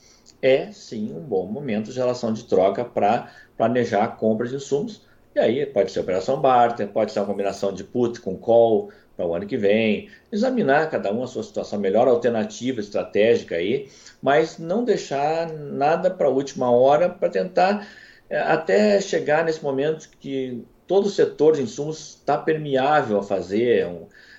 é 0.41 0.73
sim 0.73 1.15
um 1.15 1.21
bom 1.21 1.45
momento 1.45 1.93
de 1.93 1.99
relação 1.99 2.33
de 2.33 2.45
troca 2.45 2.87
para 2.87 3.31
planejar 3.55 4.05
a 4.05 4.09
compra 4.09 4.49
de 4.49 4.57
insumos. 4.57 5.03
E 5.35 5.39
aí 5.39 5.67
pode 5.67 5.93
ser 5.93 6.01
operação 6.01 6.41
barter, 6.41 6.89
pode 6.89 7.13
ser 7.13 7.19
uma 7.21 7.27
combinação 7.27 7.71
de 7.71 7.85
put 7.85 8.23
com 8.23 8.39
call 8.39 8.91
para 9.15 9.27
o 9.27 9.35
ano 9.35 9.47
que 9.47 9.59
vem, 9.59 10.09
examinar 10.33 10.89
cada 10.89 11.13
um 11.13 11.23
a 11.23 11.27
sua 11.27 11.43
situação, 11.43 11.79
melhor 11.79 12.09
alternativa 12.09 12.81
estratégica 12.81 13.57
aí, 13.57 13.91
mas 14.23 14.59
não 14.59 14.83
deixar 14.85 15.53
nada 15.53 16.11
para 16.11 16.29
a 16.29 16.31
última 16.31 16.71
hora 16.71 17.11
para 17.11 17.29
tentar 17.29 17.87
até 18.37 19.01
chegar 19.01 19.45
nesse 19.45 19.63
momento 19.63 20.09
que 20.21 20.65
todo 20.87 21.07
o 21.07 21.11
setor 21.11 21.55
de 21.55 21.63
insumos 21.63 22.17
está 22.17 22.37
permeável 22.37 23.19
a 23.19 23.23
fazer, 23.23 23.89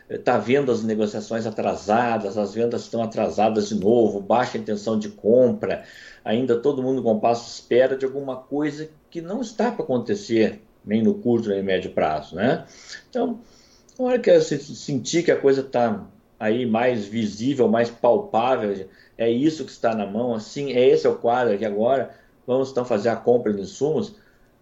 está 0.09 0.37
vendo 0.37 0.71
as 0.71 0.83
negociações 0.83 1.45
atrasadas, 1.45 2.37
as 2.37 2.53
vendas 2.53 2.81
estão 2.81 3.01
atrasadas 3.01 3.69
de 3.69 3.75
novo, 3.75 4.19
baixa 4.19 4.57
intenção 4.57 4.97
de 4.97 5.09
compra, 5.09 5.83
ainda 6.23 6.57
todo 6.57 6.83
mundo 6.83 7.01
com 7.01 7.19
passo 7.19 7.49
espera 7.49 7.97
de 7.97 8.05
alguma 8.05 8.37
coisa 8.37 8.89
que 9.09 9.21
não 9.21 9.41
está 9.41 9.71
para 9.71 9.83
acontecer 9.83 10.61
nem 10.85 11.01
no 11.01 11.15
curto 11.15 11.49
nem 11.49 11.59
no 11.59 11.63
médio 11.63 11.91
prazo, 11.91 12.35
né? 12.35 12.65
Então, 13.09 13.39
na 13.97 14.05
hora 14.05 14.19
que 14.19 14.39
você 14.39 14.57
sentir 14.59 15.23
que 15.23 15.31
a 15.31 15.39
coisa 15.39 15.61
está 15.61 16.05
aí 16.39 16.65
mais 16.65 17.05
visível, 17.05 17.67
mais 17.67 17.89
palpável, 17.89 18.87
é 19.17 19.29
isso 19.29 19.65
que 19.65 19.71
está 19.71 19.95
na 19.95 20.05
mão, 20.05 20.33
assim, 20.33 20.73
é 20.73 20.87
esse 20.87 21.07
é 21.07 21.09
o 21.09 21.15
quadro 21.15 21.55
aqui 21.55 21.65
agora, 21.65 22.13
vamos 22.45 22.71
então 22.71 22.85
fazer 22.85 23.09
a 23.09 23.15
compra 23.15 23.53
de 23.53 23.61
insumos, 23.61 24.15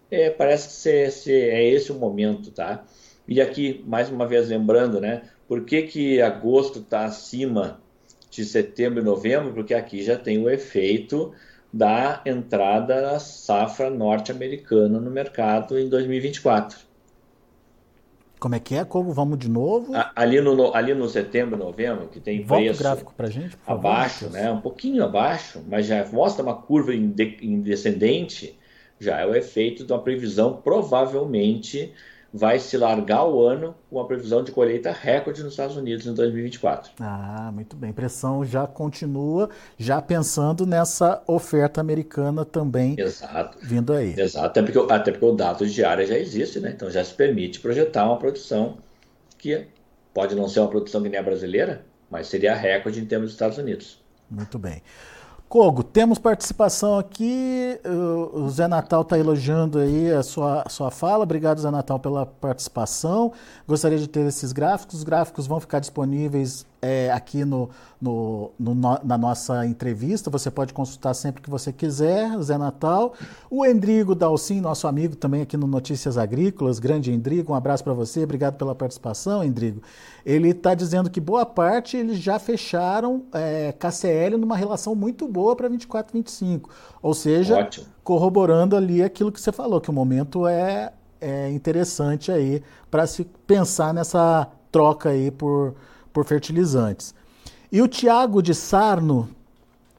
é, 0.10 0.30
parece 0.30 0.68
que 0.68 1.12
ser, 1.12 1.50
é 1.50 1.64
esse 1.64 1.92
o 1.92 1.96
momento, 1.96 2.52
tá? 2.52 2.84
E 3.28 3.42
aqui, 3.42 3.84
mais 3.88 4.10
uma 4.10 4.28
vez 4.28 4.50
lembrando, 4.50 5.00
né, 5.00 5.24
por 5.48 5.66
que, 5.66 5.84
que 5.84 6.22
agosto 6.22 6.80
está 6.80 7.06
acima 7.06 7.82
de 8.30 8.44
setembro 8.46 9.00
e 9.00 9.04
novembro? 9.04 9.54
Porque 9.54 9.74
aqui 9.74 10.04
já 10.04 10.18
tem 10.18 10.40
o 10.40 10.50
efeito 10.50 11.34
da 11.72 12.22
entrada 12.26 13.02
da 13.02 13.20
safra 13.20 13.90
norte-americana 13.90 15.00
no 15.00 15.10
mercado 15.10 15.78
em 15.80 15.90
2024. 15.90 16.93
Como 18.44 18.56
é 18.56 18.60
que 18.60 18.76
é? 18.76 18.84
Como 18.84 19.14
vamos 19.14 19.40
de 19.40 19.50
novo? 19.50 19.94
Ali 20.14 20.42
no, 20.42 20.76
ali 20.76 20.94
no 20.94 21.08
setembro, 21.08 21.56
novembro, 21.56 22.10
que 22.10 22.20
tem 22.20 22.44
Volta 22.44 22.62
preço 22.62 22.82
o 22.82 22.84
gráfico 22.84 23.14
para 23.16 23.30
gente, 23.30 23.56
por 23.56 23.66
favor, 23.66 23.88
abaixo, 23.88 24.30
né? 24.30 24.52
Um 24.52 24.60
pouquinho 24.60 25.02
abaixo, 25.02 25.64
mas 25.66 25.86
já 25.86 26.06
mostra 26.12 26.44
uma 26.44 26.54
curva 26.54 26.94
em, 26.94 27.10
de, 27.10 27.38
em 27.42 27.62
descendente. 27.62 28.60
Já 29.00 29.22
é 29.22 29.26
o 29.26 29.34
efeito 29.34 29.86
de 29.86 29.94
uma 29.94 30.02
previsão 30.02 30.60
provavelmente 30.62 31.94
vai 32.34 32.58
se 32.58 32.76
largar 32.78 33.26
o 33.26 33.46
ano 33.46 33.76
com 33.90 33.98
uma 33.98 34.08
previsão 34.08 34.44
de 34.44 34.52
colheita 34.52 34.92
recorde 34.92 35.44
nos 35.44 35.54
Estados 35.54 35.78
Unidos 35.78 36.08
em 36.08 36.14
2024. 36.16 36.94
Ah, 37.00 37.52
muito 37.54 37.76
bem. 37.76 37.94
Pressão 37.94 38.44
já 38.44 38.66
continua, 38.66 39.50
já 39.78 40.02
pensando 40.02 40.66
nessa 40.66 41.22
oferta 41.28 41.80
americana 41.80 42.44
também 42.44 42.96
Exato. 42.98 43.60
vindo 43.62 43.94
aí. 43.94 44.20
Exato, 44.20 44.48
até 44.48 44.64
porque, 44.64 44.92
até 44.92 45.12
porque 45.12 45.26
o 45.26 45.34
dado 45.34 45.68
de 45.68 45.86
área 45.86 46.08
já 46.08 46.18
existe, 46.18 46.60
né? 46.60 46.72
Então 46.76 46.90
já 46.90 47.04
se 47.04 47.14
permite 47.14 47.60
projetar 47.60 48.06
uma 48.06 48.18
produção 48.18 48.78
que 49.38 49.68
pode 50.12 50.34
não 50.34 50.50
ser 50.50 50.62
uma 50.62 50.70
produção 50.70 51.04
que 51.04 51.10
nem 51.10 51.20
a 51.20 51.24
brasileira, 51.24 51.86
mas 52.10 52.28
seria 52.28 52.56
recorde 52.56 53.00
em 53.00 53.06
termos 53.06 53.28
dos 53.28 53.36
Estados 53.36 53.60
Unidos. 53.60 54.02
Muito 54.30 54.58
bem. 54.58 54.82
Cogo, 55.54 55.84
temos 55.84 56.18
participação 56.18 56.98
aqui. 56.98 57.80
O 58.34 58.50
Zé 58.50 58.68
Natal 58.68 59.04
está 59.04 59.20
elogiando 59.20 59.78
aí 59.78 60.12
a 60.12 60.24
sua, 60.24 60.64
a 60.66 60.70
sua 60.70 60.90
fala. 60.90 61.22
Obrigado, 61.22 61.62
Zé 61.62 61.70
Natal, 61.70 62.00
pela 62.00 62.26
participação. 62.26 63.32
Gostaria 63.68 64.00
de 64.00 64.10
ter 64.10 64.26
esses 64.26 64.52
gráficos. 64.52 64.96
Os 64.96 65.04
gráficos 65.04 65.46
vão 65.46 65.60
ficar 65.60 65.78
disponíveis 65.78 66.66
é, 66.84 67.10
aqui 67.14 67.46
no, 67.46 67.70
no, 68.00 68.52
no, 68.60 68.76
na 68.76 69.18
nossa 69.18 69.66
entrevista. 69.66 70.30
Você 70.30 70.52
pode 70.52 70.74
consultar 70.74 71.14
sempre 71.14 71.42
que 71.42 71.50
você 71.50 71.72
quiser, 71.72 72.38
Zé 72.42 72.58
Natal. 72.58 73.14
O 73.50 73.66
Endrigo 73.66 74.14
Dalcin, 74.14 74.60
nosso 74.60 74.86
amigo 74.86 75.16
também 75.16 75.42
aqui 75.42 75.56
no 75.56 75.66
Notícias 75.66 76.18
Agrícolas. 76.18 76.80
Grande 76.80 77.10
Endrigo, 77.10 77.54
um 77.54 77.56
abraço 77.56 77.86
para 77.86 77.94
você. 77.94 78.26
Obrigado 78.26 78.58
pela 78.58 78.76
participação, 78.76 79.42
Endrigo. 79.42 79.82
Ele 80.26 80.50
está 80.50 80.76
dizendo 80.76 81.10
que 81.10 81.22
boa 81.22 81.46
parte 81.46 81.96
eles 81.96 82.18
já 82.18 82.38
fecharam 82.38 83.24
é, 83.34 83.72
KCL 83.72 84.38
numa 84.38 84.58
relação 84.58 84.94
muito 84.94 85.26
boa 85.26 85.56
para 85.56 85.70
24, 85.70 86.12
25. 86.12 86.70
Ou 87.02 87.14
seja, 87.14 87.60
Ótimo. 87.60 87.86
corroborando 88.04 88.76
ali 88.76 89.02
aquilo 89.02 89.32
que 89.32 89.40
você 89.40 89.54
falou, 89.54 89.80
que 89.80 89.90
o 89.90 89.94
momento 89.94 90.46
é, 90.46 90.92
é 91.22 91.50
interessante 91.50 92.30
aí 92.30 92.62
para 92.92 93.08
se 93.08 93.24
pensar 93.48 93.94
nessa 93.94 94.50
troca 94.70 95.10
aí 95.10 95.32
por 95.32 95.76
por 96.14 96.24
fertilizantes. 96.24 97.14
E 97.72 97.82
o 97.82 97.88
Tiago 97.88 98.42
de 98.42 98.54
Sarno, 98.54 99.28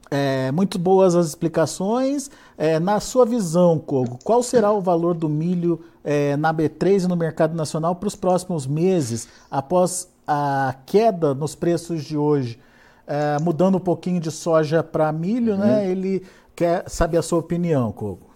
é, 0.09 0.49
muito 0.51 0.79
boas 0.79 1.13
as 1.13 1.27
explicações. 1.27 2.31
É, 2.57 2.79
na 2.79 3.01
sua 3.01 3.25
visão, 3.25 3.77
Kogo, 3.77 4.17
qual 4.23 4.41
será 4.41 4.71
o 4.71 4.79
valor 4.79 5.13
do 5.13 5.27
milho 5.27 5.83
é, 6.01 6.37
na 6.37 6.53
B3 6.53 7.03
e 7.03 7.07
no 7.07 7.17
mercado 7.17 7.53
nacional 7.53 7.95
para 7.95 8.07
os 8.07 8.15
próximos 8.15 8.65
meses, 8.65 9.27
após 9.51 10.09
a 10.25 10.73
queda 10.85 11.33
nos 11.33 11.53
preços 11.53 12.05
de 12.05 12.17
hoje? 12.17 12.57
É, 13.05 13.37
mudando 13.41 13.75
um 13.75 13.79
pouquinho 13.79 14.19
de 14.19 14.31
soja 14.31 14.81
para 14.81 15.11
milho, 15.11 15.57
né? 15.57 15.65
uhum. 15.65 15.71
né? 15.73 15.91
Ele 15.91 16.25
quer 16.55 16.89
saber 16.89 17.17
a 17.17 17.21
sua 17.21 17.39
opinião, 17.39 17.91
Kogo. 17.91 18.33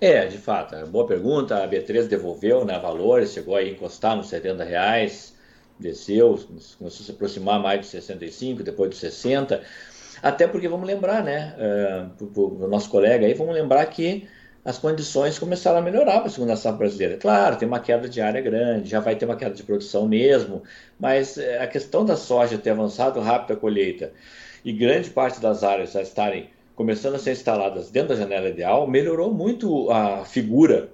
É, 0.00 0.26
de 0.26 0.38
fato, 0.38 0.74
é 0.74 0.84
boa 0.86 1.06
pergunta. 1.06 1.62
A 1.62 1.68
B3 1.68 2.08
devolveu 2.08 2.64
né, 2.64 2.78
valores, 2.78 3.32
chegou 3.32 3.54
a 3.54 3.62
encostar 3.62 4.16
nos 4.16 4.28
70 4.28 4.64
reais 4.64 5.37
desceu, 5.78 6.38
começou 6.78 6.86
a 6.86 6.90
se 6.90 7.10
aproximar 7.10 7.60
mais 7.60 7.80
de 7.80 7.86
65, 7.86 8.62
depois 8.62 8.90
de 8.90 8.96
60, 8.96 9.62
até 10.22 10.46
porque 10.46 10.68
vamos 10.68 10.86
lembrar, 10.86 11.22
né, 11.22 11.54
uh, 12.20 12.40
o 12.40 12.68
nosso 12.68 12.90
colega 12.90 13.26
aí, 13.26 13.34
vamos 13.34 13.54
lembrar 13.54 13.84
que 13.86 14.28
as 14.64 14.78
condições 14.78 15.38
começaram 15.38 15.78
a 15.78 15.80
melhorar 15.80 16.18
para 16.18 16.26
a 16.26 16.30
segunda 16.30 16.56
safra 16.56 16.78
brasileira. 16.78 17.16
Claro, 17.16 17.56
tem 17.56 17.66
uma 17.66 17.80
queda 17.80 18.08
de 18.08 18.20
área 18.20 18.40
grande, 18.40 18.90
já 18.90 19.00
vai 19.00 19.16
ter 19.16 19.24
uma 19.24 19.36
queda 19.36 19.54
de 19.54 19.62
produção 19.62 20.06
mesmo, 20.06 20.62
mas 20.98 21.38
eh, 21.38 21.62
a 21.62 21.66
questão 21.66 22.04
da 22.04 22.16
soja 22.16 22.58
ter 22.58 22.70
avançado 22.70 23.20
rápido 23.20 23.56
a 23.56 23.56
colheita 23.56 24.12
e 24.64 24.72
grande 24.72 25.10
parte 25.10 25.40
das 25.40 25.62
áreas 25.62 25.92
já 25.92 26.02
estarem 26.02 26.50
começando 26.74 27.14
a 27.14 27.18
ser 27.18 27.32
instaladas 27.32 27.90
dentro 27.90 28.10
da 28.10 28.16
janela 28.16 28.48
ideal, 28.48 28.86
melhorou 28.86 29.32
muito 29.32 29.90
a 29.90 30.24
figura 30.24 30.90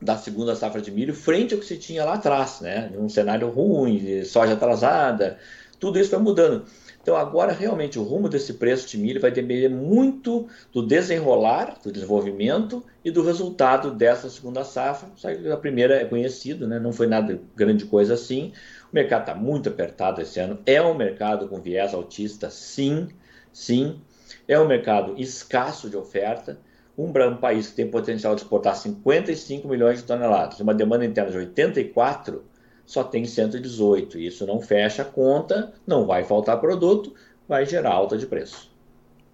da 0.00 0.16
segunda 0.16 0.54
safra 0.56 0.80
de 0.80 0.90
milho 0.90 1.14
frente 1.14 1.52
ao 1.52 1.60
que 1.60 1.66
se 1.66 1.76
tinha 1.76 2.04
lá 2.04 2.14
atrás, 2.14 2.60
né? 2.60 2.90
Um 2.96 3.08
cenário 3.08 3.48
ruim, 3.50 3.98
de 3.98 4.24
soja 4.24 4.54
atrasada, 4.54 5.38
tudo 5.78 5.98
isso 5.98 6.10
vai 6.10 6.20
mudando. 6.20 6.64
Então 7.02 7.16
agora 7.16 7.52
realmente 7.52 7.98
o 7.98 8.02
rumo 8.02 8.28
desse 8.28 8.54
preço 8.54 8.86
de 8.86 8.98
milho 8.98 9.20
vai 9.20 9.30
depender 9.30 9.68
muito 9.70 10.46
do 10.72 10.86
desenrolar, 10.86 11.78
do 11.82 11.90
desenvolvimento 11.90 12.84
e 13.02 13.10
do 13.10 13.22
resultado 13.22 13.90
dessa 13.90 14.28
segunda 14.28 14.64
safra. 14.64 15.08
A 15.52 15.56
primeira 15.56 15.94
é 15.94 16.04
conhecido, 16.04 16.68
né? 16.68 16.78
não 16.78 16.92
foi 16.92 17.06
nada 17.06 17.40
grande 17.56 17.86
coisa 17.86 18.14
assim. 18.14 18.52
O 18.92 18.94
mercado 18.94 19.22
está 19.22 19.34
muito 19.34 19.68
apertado 19.70 20.20
esse 20.20 20.38
ano. 20.38 20.58
É 20.66 20.82
um 20.82 20.94
mercado 20.94 21.48
com 21.48 21.60
viés 21.60 21.94
altista, 21.94 22.50
sim, 22.50 23.08
sim. 23.50 24.00
É 24.46 24.58
um 24.60 24.66
mercado 24.66 25.14
escasso 25.18 25.88
de 25.88 25.96
oferta 25.96 26.58
um, 27.04 27.36
país 27.36 27.68
que 27.68 27.76
tem 27.76 27.90
potencial 27.90 28.34
de 28.34 28.42
exportar 28.42 28.76
55 28.76 29.66
milhões 29.68 29.98
de 29.98 30.04
toneladas, 30.04 30.60
uma 30.60 30.74
demanda 30.74 31.04
interna 31.04 31.30
de 31.30 31.38
84, 31.38 32.44
só 32.84 33.04
tem 33.04 33.24
118. 33.24 34.18
Isso 34.18 34.46
não 34.46 34.60
fecha 34.60 35.02
a 35.02 35.04
conta, 35.04 35.72
não 35.86 36.06
vai 36.06 36.24
faltar 36.24 36.60
produto, 36.60 37.14
vai 37.48 37.64
gerar 37.64 37.92
alta 37.92 38.18
de 38.18 38.26
preço. 38.26 38.69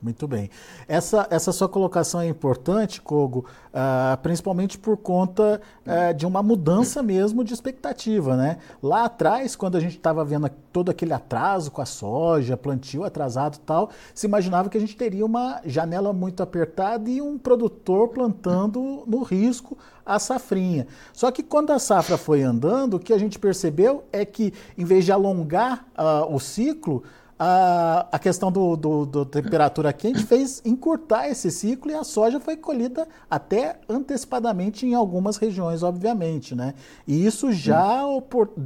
Muito 0.01 0.29
bem. 0.29 0.51
Essa, 0.87 1.27
essa 1.31 1.51
sua 1.53 1.69
colocação 1.69 2.21
é 2.21 2.29
importante, 2.29 3.01
Kogo, 3.01 3.47
uh, 3.73 4.17
principalmente 4.19 4.79
por 4.79 4.99
conta 4.99 5.61
uh, 5.87 6.15
de 6.15 6.27
uma 6.27 6.43
mudança 6.43 7.03
mesmo 7.03 7.43
de 7.43 7.55
expectativa. 7.55 8.37
Né? 8.37 8.59
Lá 8.83 9.07
atrás, 9.07 9.57
quando 9.57 9.77
a 9.77 9.81
gente 9.81 9.97
estava 9.97 10.23
vendo 10.23 10.51
todo 10.71 10.91
aquele 10.91 11.15
atraso 11.15 11.71
com 11.71 11.81
a 11.81 11.87
soja, 11.87 12.59
plantio 12.59 13.05
atrasado 13.05 13.57
e 13.57 13.61
tal, 13.61 13.91
se 14.15 14.27
imaginava 14.27 14.69
que 14.69 14.77
a 14.77 14.81
gente 14.81 14.95
teria 14.95 15.25
uma 15.25 15.63
janela 15.65 16.13
muito 16.13 16.43
apertada 16.43 17.09
e 17.09 17.23
um 17.23 17.39
produtor 17.39 18.09
plantando 18.09 19.03
no 19.07 19.23
risco 19.23 19.79
a 20.05 20.19
safrinha. 20.19 20.87
Só 21.13 21.31
que 21.31 21.43
quando 21.43 21.73
a 21.73 21.79
safra 21.79 22.19
foi 22.19 22.43
andando, 22.43 22.95
o 22.95 23.01
que 23.01 23.15
a 23.15 23.19
gente 23.19 23.39
percebeu 23.39 24.05
é 24.13 24.25
que, 24.27 24.53
em 24.77 24.85
vez 24.85 25.07
de 25.07 25.11
alongar 25.11 25.87
uh, 25.99 26.33
o 26.33 26.39
ciclo, 26.39 27.03
a, 27.39 28.07
a 28.11 28.19
questão 28.19 28.51
do, 28.51 28.77
do, 28.77 29.05
do, 29.05 29.27
temperatura 29.27 29.93
quente 29.93 30.25
fez 30.25 30.63
encurtar 30.65 31.29
esse 31.29 31.51
ciclo 31.51 31.91
e 31.91 31.95
a 31.95 32.03
soja 32.03 32.41
foi 32.41 32.57
colhida 32.57 33.07
até 33.31 33.77
antecipadamente 33.89 34.87
em 34.87 34.95
algumas 34.95 35.37
regiões, 35.37 35.83
obviamente, 35.83 36.55
né? 36.55 36.75
E 37.07 37.27
isso 37.27 37.53
já, 37.53 38.03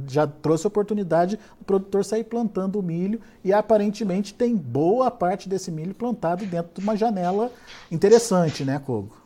já 0.07 0.25
trouxe 0.25 0.67
oportunidade 0.67 1.37
do 1.59 1.65
produtor 1.65 2.05
sair 2.05 2.23
plantando 2.23 2.79
o 2.79 2.83
milho 2.83 3.19
e 3.43 3.51
aparentemente 3.51 4.33
tem 4.33 4.55
boa 4.55 5.11
parte 5.11 5.49
desse 5.49 5.69
milho 5.69 5.93
plantado 5.93 6.45
dentro 6.45 6.71
de 6.75 6.81
uma 6.81 6.95
janela 6.95 7.51
interessante, 7.91 8.63
né, 8.63 8.79
Kogo? 8.79 9.21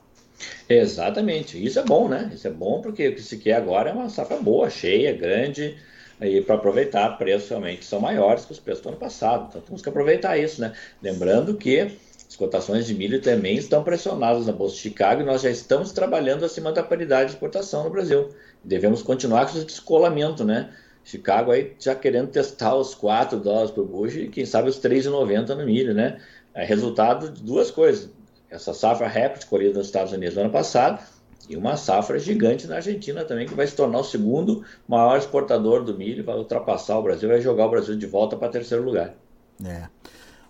Exatamente. 0.68 1.64
Isso 1.64 1.80
é 1.80 1.84
bom, 1.84 2.10
né? 2.10 2.32
Isso 2.34 2.48
é 2.48 2.52
bom 2.52 2.82
porque 2.82 3.10
o 3.10 3.16
que 3.16 3.22
se 3.22 3.38
quer 3.38 3.54
agora 3.54 3.92
é 3.92 3.94
uma 3.94 4.10
safra 4.10 4.38
boa, 4.38 4.70
cheia, 4.70 5.16
grande, 5.16 5.78
aí 6.20 6.42
para 6.42 6.56
aproveitar 6.56 7.18
preços 7.18 7.50
realmente 7.50 7.86
são 7.86 8.00
maiores 8.00 8.46
que 8.46 8.52
os 8.52 8.60
preços 8.60 8.84
do 8.84 8.90
ano 8.90 8.98
passado. 8.98 9.48
Então 9.50 9.62
temos 9.62 9.82
que 9.82 9.90
aproveitar 9.90 10.38
isso, 10.38 10.62
né? 10.62 10.74
Lembrando 11.02 11.56
que 11.56 11.98
as 12.28 12.36
cotações 12.36 12.86
de 12.86 12.94
milho 12.94 13.22
também 13.22 13.58
estão 13.58 13.84
pressionadas 13.84 14.48
na 14.48 14.54
Bolsa 14.54 14.76
de 14.76 14.82
Chicago 14.82 15.22
e 15.22 15.26
nós 15.26 15.42
já 15.42 15.50
estamos 15.50 15.92
trabalhando 15.92 16.44
acima 16.44 16.72
da 16.72 16.84
paridade 16.84 17.30
de 17.30 17.34
exportação 17.34 17.84
no 17.84 17.90
Brasil. 17.90 18.30
Devemos 18.64 19.02
continuar 19.02 19.46
com 19.46 19.58
esse 19.58 19.66
descolamento, 19.66 20.44
né? 20.44 20.72
Chicago 21.04 21.52
aí 21.52 21.76
já 21.80 21.94
querendo 21.94 22.30
testar 22.30 22.76
os 22.76 22.96
4 22.96 23.40
dólares 23.40 23.70
por 23.70 23.86
bushel 23.86 24.24
e 24.24 24.30
quem 24.30 24.46
sabe 24.46 24.70
os 24.70 24.80
3,90 24.80 25.56
no 25.56 25.66
milho, 25.66 25.94
né? 25.94 26.20
É 26.54 26.66
resultado 26.66 27.30
de 27.30 27.44
duas 27.44 27.70
coisas. 27.70 28.10
Essa 28.50 28.74
safra 28.74 29.08
recorde 29.08 29.46
colhida 29.46 29.78
nos 29.78 29.88
Estados 29.88 30.14
Unidos 30.14 30.36
no 30.36 30.42
ano 30.42 30.52
passado 30.52 31.04
e 31.50 31.56
uma 31.56 31.78
safra 31.78 32.18
gigante 32.20 32.68
na 32.68 32.76
Argentina 32.76 33.24
também, 33.24 33.48
que 33.48 33.54
vai 33.54 33.68
se 33.68 33.76
tornar 33.76 34.00
o 34.00 34.04
segundo 34.04 34.64
maior 34.88 35.18
exportador 35.18 35.84
do 35.84 35.98
milho, 35.98 36.24
vai 36.24 36.36
ultrapassar 36.36 36.98
o 36.98 37.04
Brasil, 37.04 37.30
vai 37.30 37.42
jogar 37.42 37.66
o 37.66 37.70
Brasil 37.70 37.96
de 37.96 38.06
volta 38.06 38.36
para 38.36 38.50
terceiro 38.50 38.84
lugar. 38.84 39.16
É. 39.64 39.88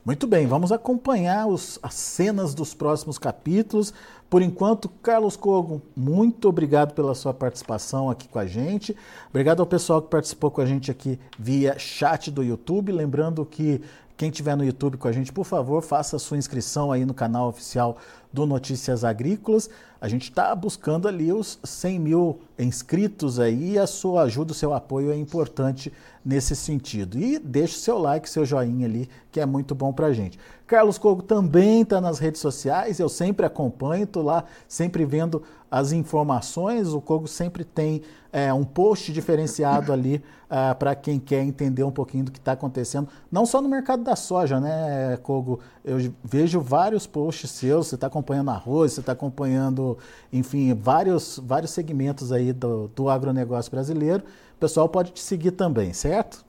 Muito 0.05 0.27
bem, 0.27 0.45
vamos 0.45 0.71
acompanhar 0.71 1.47
os, 1.47 1.79
as 1.81 1.95
cenas 1.95 2.53
dos 2.53 2.75
próximos 2.75 3.17
capítulos. 3.17 3.91
Por 4.29 4.43
enquanto, 4.43 4.87
Carlos 4.87 5.35
Cogo, 5.35 5.81
muito 5.95 6.47
obrigado 6.47 6.93
pela 6.93 7.15
sua 7.15 7.33
participação 7.33 8.07
aqui 8.09 8.27
com 8.27 8.37
a 8.37 8.45
gente. 8.45 8.95
Obrigado 9.29 9.61
ao 9.61 9.65
pessoal 9.65 10.01
que 10.01 10.09
participou 10.09 10.51
com 10.51 10.61
a 10.61 10.65
gente 10.65 10.91
aqui 10.91 11.19
via 11.39 11.79
chat 11.79 12.29
do 12.29 12.43
YouTube. 12.43 12.91
Lembrando 12.91 13.43
que 13.45 13.81
quem 14.17 14.29
estiver 14.29 14.55
no 14.55 14.63
YouTube 14.63 14.97
com 14.97 15.07
a 15.07 15.11
gente, 15.11 15.33
por 15.33 15.43
favor, 15.43 15.81
faça 15.81 16.17
sua 16.17 16.37
inscrição 16.37 16.91
aí 16.91 17.05
no 17.05 17.13
canal 17.13 17.49
oficial 17.49 17.97
do 18.31 18.45
Notícias 18.45 19.03
Agrícolas. 19.03 19.69
A 19.99 20.07
gente 20.07 20.23
está 20.23 20.53
buscando 20.55 21.07
ali 21.07 21.33
os 21.33 21.59
100 21.63 21.99
mil 21.99 22.39
inscritos 22.57 23.39
aí 23.39 23.73
e 23.73 23.79
a 23.79 23.85
sua 23.85 24.23
ajuda, 24.23 24.51
o 24.51 24.55
seu 24.55 24.73
apoio 24.73 25.11
é 25.11 25.17
importante 25.17 25.91
nesse 26.23 26.55
sentido. 26.55 27.19
E 27.19 27.37
deixe 27.39 27.77
seu 27.77 27.97
like, 27.97 28.29
seu 28.29 28.45
joinha 28.45 28.87
ali, 28.87 29.09
que 29.31 29.39
é 29.39 29.45
muito 29.45 29.75
bom 29.75 29.91
para 29.91 30.07
a 30.07 30.13
gente. 30.13 30.39
Carlos 30.65 30.97
Cogo 30.97 31.21
também 31.21 31.81
está 31.81 31.99
nas 31.99 32.17
redes 32.17 32.39
sociais, 32.39 32.99
eu 32.99 33.09
sempre 33.09 33.45
acompanho, 33.45 34.05
estou 34.05 34.23
lá 34.23 34.45
sempre 34.67 35.05
vendo 35.05 35.43
as 35.69 35.91
informações. 35.91 36.93
O 36.93 37.01
Cogo 37.01 37.27
sempre 37.27 37.63
tem 37.63 38.01
é, 38.31 38.53
um 38.53 38.63
post 38.63 39.11
diferenciado 39.11 39.91
ali 39.91 40.21
uh, 40.45 40.75
para 40.77 40.95
quem 40.95 41.19
quer 41.19 41.41
entender 41.41 41.83
um 41.83 41.91
pouquinho 41.91 42.25
do 42.25 42.31
que 42.31 42.37
está 42.37 42.51
acontecendo, 42.51 43.07
não 43.31 43.45
só 43.45 43.61
no 43.61 43.69
mercado 43.69 44.03
da 44.03 44.15
soja, 44.15 44.59
né, 44.59 45.17
Cogo? 45.23 45.59
Eu 45.83 45.97
vejo 46.23 46.59
vários 46.59 47.07
posts 47.07 47.51
seus, 47.51 47.87
você 47.87 47.95
está 47.95 48.07
acompanhando 48.07 48.51
arroz, 48.51 48.93
você 48.93 48.99
está 48.99 49.13
acompanhando, 49.13 49.97
enfim, 50.31 50.73
vários, 50.73 51.39
vários 51.43 51.71
segmentos 51.71 52.31
aí 52.31 52.51
do, 52.51 52.89
do 52.89 53.09
agronegócio 53.09 53.71
brasileiro. 53.71 54.23
O 54.55 54.59
pessoal 54.59 54.87
pode 54.87 55.11
te 55.11 55.19
seguir 55.19 55.51
também, 55.51 55.93
certo? 55.93 56.45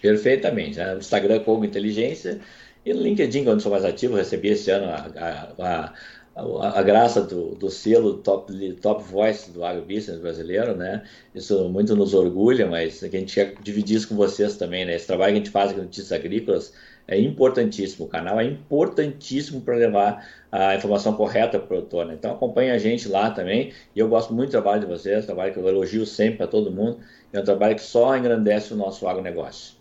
Perfeitamente. 0.00 0.78
No 0.78 0.98
Instagram, 0.98 1.40
Cogo 1.40 1.64
Inteligência. 1.64 2.40
E 2.84 2.92
LinkedIn, 2.92 3.44
quando 3.44 3.60
sou 3.62 3.72
mais 3.72 3.84
ativo, 3.84 4.16
recebi 4.16 4.48
esse 4.48 4.70
ano 4.70 4.90
a, 4.90 5.52
a, 5.58 5.92
a 6.36 6.82
graça 6.82 7.20
do, 7.22 7.54
do, 7.54 7.70
selo 7.70 8.14
top, 8.18 8.52
top 8.82 9.04
Voice 9.04 9.52
do 9.52 9.64
agrobusiness 9.64 10.20
brasileiro, 10.20 10.74
né? 10.74 11.04
Isso 11.32 11.68
muito 11.68 11.94
nos 11.94 12.12
orgulha, 12.12 12.66
mas 12.66 13.04
a 13.04 13.08
gente 13.08 13.34
quer 13.34 13.54
dividir 13.62 13.96
isso 13.96 14.08
com 14.08 14.16
vocês 14.16 14.56
também, 14.56 14.84
né? 14.84 14.96
Esse 14.96 15.06
trabalho 15.06 15.32
que 15.32 15.38
a 15.38 15.44
gente 15.44 15.50
faz 15.50 15.70
no 15.72 15.84
Notícias 15.84 16.10
Agrícolas 16.10 16.72
é 17.06 17.18
importantíssimo. 17.20 18.06
O 18.06 18.08
canal 18.08 18.40
é 18.40 18.44
importantíssimo 18.44 19.60
para 19.60 19.76
levar 19.76 20.26
a 20.50 20.74
informação 20.74 21.14
correta 21.14 21.58
para 21.58 21.64
o 21.64 21.68
produtor. 21.68 22.06
Né? 22.06 22.14
Então 22.14 22.32
acompanhe 22.32 22.70
a 22.70 22.78
gente 22.78 23.08
lá 23.08 23.30
também. 23.30 23.72
E 23.94 24.00
eu 24.00 24.08
gosto 24.08 24.34
muito 24.34 24.48
do 24.48 24.52
trabalho 24.52 24.80
de 24.80 24.86
vocês, 24.86 25.26
trabalho 25.26 25.52
que 25.52 25.58
eu 25.58 25.68
elogio 25.68 26.04
sempre 26.04 26.38
para 26.38 26.46
todo 26.48 26.70
mundo. 26.70 26.98
É 27.32 27.38
um 27.38 27.44
trabalho 27.44 27.76
que 27.76 27.82
só 27.82 28.16
engrandece 28.16 28.72
o 28.72 28.76
nosso 28.76 29.06
agronegócio. 29.06 29.74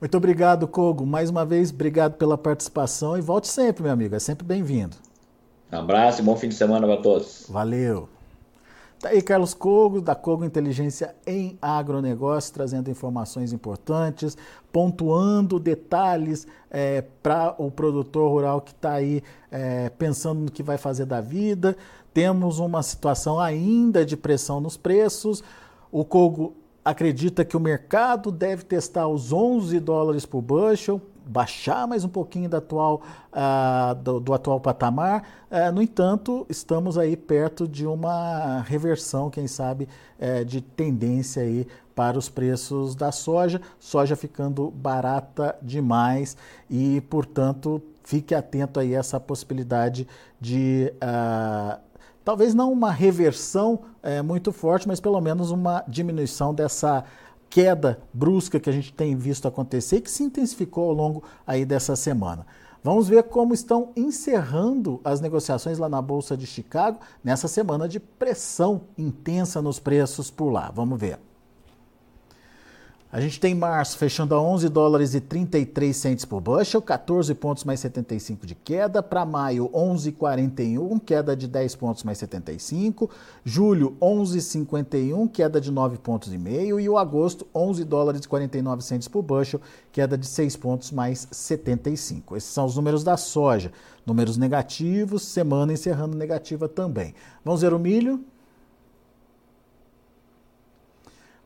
Muito 0.00 0.16
obrigado, 0.16 0.66
Kogo. 0.66 1.06
Mais 1.06 1.30
uma 1.30 1.46
vez, 1.46 1.70
obrigado 1.70 2.14
pela 2.14 2.36
participação 2.36 3.16
e 3.16 3.20
volte 3.20 3.48
sempre, 3.48 3.84
meu 3.84 3.92
amigo. 3.92 4.14
É 4.14 4.18
sempre 4.18 4.44
bem-vindo. 4.44 4.96
Um 5.74 5.80
abraço 5.80 6.20
e 6.20 6.24
bom 6.24 6.36
fim 6.36 6.48
de 6.48 6.54
semana 6.54 6.86
para 6.86 6.98
todos. 6.98 7.46
Valeu. 7.48 8.08
Tá 9.00 9.08
aí 9.08 9.20
Carlos 9.20 9.52
Cogo, 9.52 10.00
da 10.00 10.14
Cogo 10.14 10.44
Inteligência 10.44 11.16
em 11.26 11.58
Agronegócio, 11.60 12.54
trazendo 12.54 12.88
informações 12.90 13.52
importantes, 13.52 14.38
pontuando 14.72 15.58
detalhes 15.58 16.46
é, 16.70 17.02
para 17.20 17.56
o 17.58 17.72
produtor 17.72 18.30
rural 18.30 18.60
que 18.60 18.70
está 18.70 18.92
aí 18.92 19.20
é, 19.50 19.90
pensando 19.90 20.42
no 20.42 20.50
que 20.50 20.62
vai 20.62 20.78
fazer 20.78 21.06
da 21.06 21.20
vida. 21.20 21.76
Temos 22.14 22.60
uma 22.60 22.82
situação 22.82 23.40
ainda 23.40 24.06
de 24.06 24.16
pressão 24.16 24.60
nos 24.60 24.76
preços. 24.76 25.42
O 25.90 26.04
Cogo 26.04 26.54
acredita 26.84 27.44
que 27.44 27.56
o 27.56 27.60
mercado 27.60 28.30
deve 28.30 28.62
testar 28.62 29.08
os 29.08 29.32
11 29.32 29.80
dólares 29.80 30.24
por 30.24 30.40
bushel, 30.40 31.02
baixar 31.26 31.86
mais 31.86 32.04
um 32.04 32.08
pouquinho 32.08 32.48
da 32.48 32.58
atual, 32.58 33.02
uh, 33.32 33.94
do, 33.94 34.20
do, 34.20 34.34
atual 34.34 34.60
patamar. 34.60 35.22
Uh, 35.50 35.72
no 35.72 35.82
entanto, 35.82 36.46
estamos 36.48 36.98
aí 36.98 37.16
perto 37.16 37.66
de 37.66 37.86
uma 37.86 38.60
reversão, 38.60 39.30
quem 39.30 39.46
sabe, 39.46 39.88
uh, 40.18 40.44
de 40.44 40.60
tendência 40.60 41.42
aí 41.42 41.66
para 41.94 42.18
os 42.18 42.28
preços 42.28 42.94
da 42.94 43.12
soja, 43.12 43.60
soja 43.78 44.16
ficando 44.16 44.70
barata 44.70 45.56
demais 45.62 46.36
e, 46.68 47.00
portanto, 47.02 47.80
fique 48.02 48.34
atento 48.34 48.80
aí 48.80 48.94
a 48.94 48.98
essa 48.98 49.20
possibilidade 49.20 50.06
de 50.40 50.92
uh, 50.96 51.80
talvez 52.24 52.54
não 52.54 52.72
uma 52.72 52.90
reversão 52.90 53.80
é, 54.02 54.22
muito 54.22 54.50
forte, 54.50 54.88
mas 54.88 54.98
pelo 54.98 55.20
menos 55.20 55.50
uma 55.50 55.84
diminuição 55.86 56.54
dessa 56.54 57.04
queda 57.54 58.00
brusca 58.12 58.58
que 58.58 58.68
a 58.68 58.72
gente 58.72 58.92
tem 58.92 59.14
visto 59.14 59.46
acontecer 59.46 60.00
que 60.00 60.10
se 60.10 60.24
intensificou 60.24 60.88
ao 60.88 60.92
longo 60.92 61.22
aí 61.46 61.64
dessa 61.64 61.94
semana. 61.94 62.44
Vamos 62.82 63.06
ver 63.06 63.22
como 63.22 63.54
estão 63.54 63.92
encerrando 63.94 65.00
as 65.04 65.20
negociações 65.20 65.78
lá 65.78 65.88
na 65.88 66.02
Bolsa 66.02 66.36
de 66.36 66.48
Chicago 66.48 66.98
nessa 67.22 67.46
semana 67.46 67.88
de 67.88 68.00
pressão 68.00 68.80
intensa 68.98 69.62
nos 69.62 69.78
preços 69.78 70.32
por 70.32 70.50
lá. 70.50 70.72
Vamos 70.74 70.98
ver. 70.98 71.20
A 73.14 73.20
gente 73.20 73.38
tem 73.38 73.54
março 73.54 73.96
fechando 73.96 74.34
a 74.34 74.42
11 74.42 74.68
dólares 74.68 75.14
e 75.14 75.20
33 75.20 75.96
centes 75.96 76.24
por 76.24 76.40
bushel, 76.40 76.82
14 76.82 77.32
pontos 77.36 77.62
mais 77.62 77.78
75 77.78 78.44
de 78.44 78.56
queda. 78.56 79.04
Para 79.04 79.24
maio, 79.24 79.68
11,41, 79.68 81.00
queda 81.00 81.36
de 81.36 81.46
10 81.46 81.76
pontos 81.76 82.02
mais 82.02 82.18
75. 82.18 83.08
Julho, 83.44 83.96
11,51, 84.02 85.30
queda 85.30 85.60
de 85.60 85.70
9 85.70 85.98
pontos 85.98 86.32
e 86.32 86.38
meio. 86.38 86.80
E 86.80 86.88
o 86.88 86.98
agosto, 86.98 87.46
11 87.54 87.84
dólares 87.84 88.24
e 88.24 88.28
49 88.28 88.82
centes 88.82 89.06
por 89.06 89.22
bushel, 89.22 89.60
queda 89.92 90.18
de 90.18 90.26
6 90.26 90.56
pontos 90.56 90.90
mais 90.90 91.28
75. 91.30 92.36
Esses 92.36 92.50
são 92.50 92.66
os 92.66 92.74
números 92.74 93.04
da 93.04 93.16
soja. 93.16 93.70
Números 94.04 94.36
negativos, 94.36 95.22
semana 95.22 95.72
encerrando 95.72 96.16
negativa 96.16 96.68
também. 96.68 97.14
Vamos 97.44 97.62
ver 97.62 97.72
o 97.72 97.78
milho. 97.78 98.24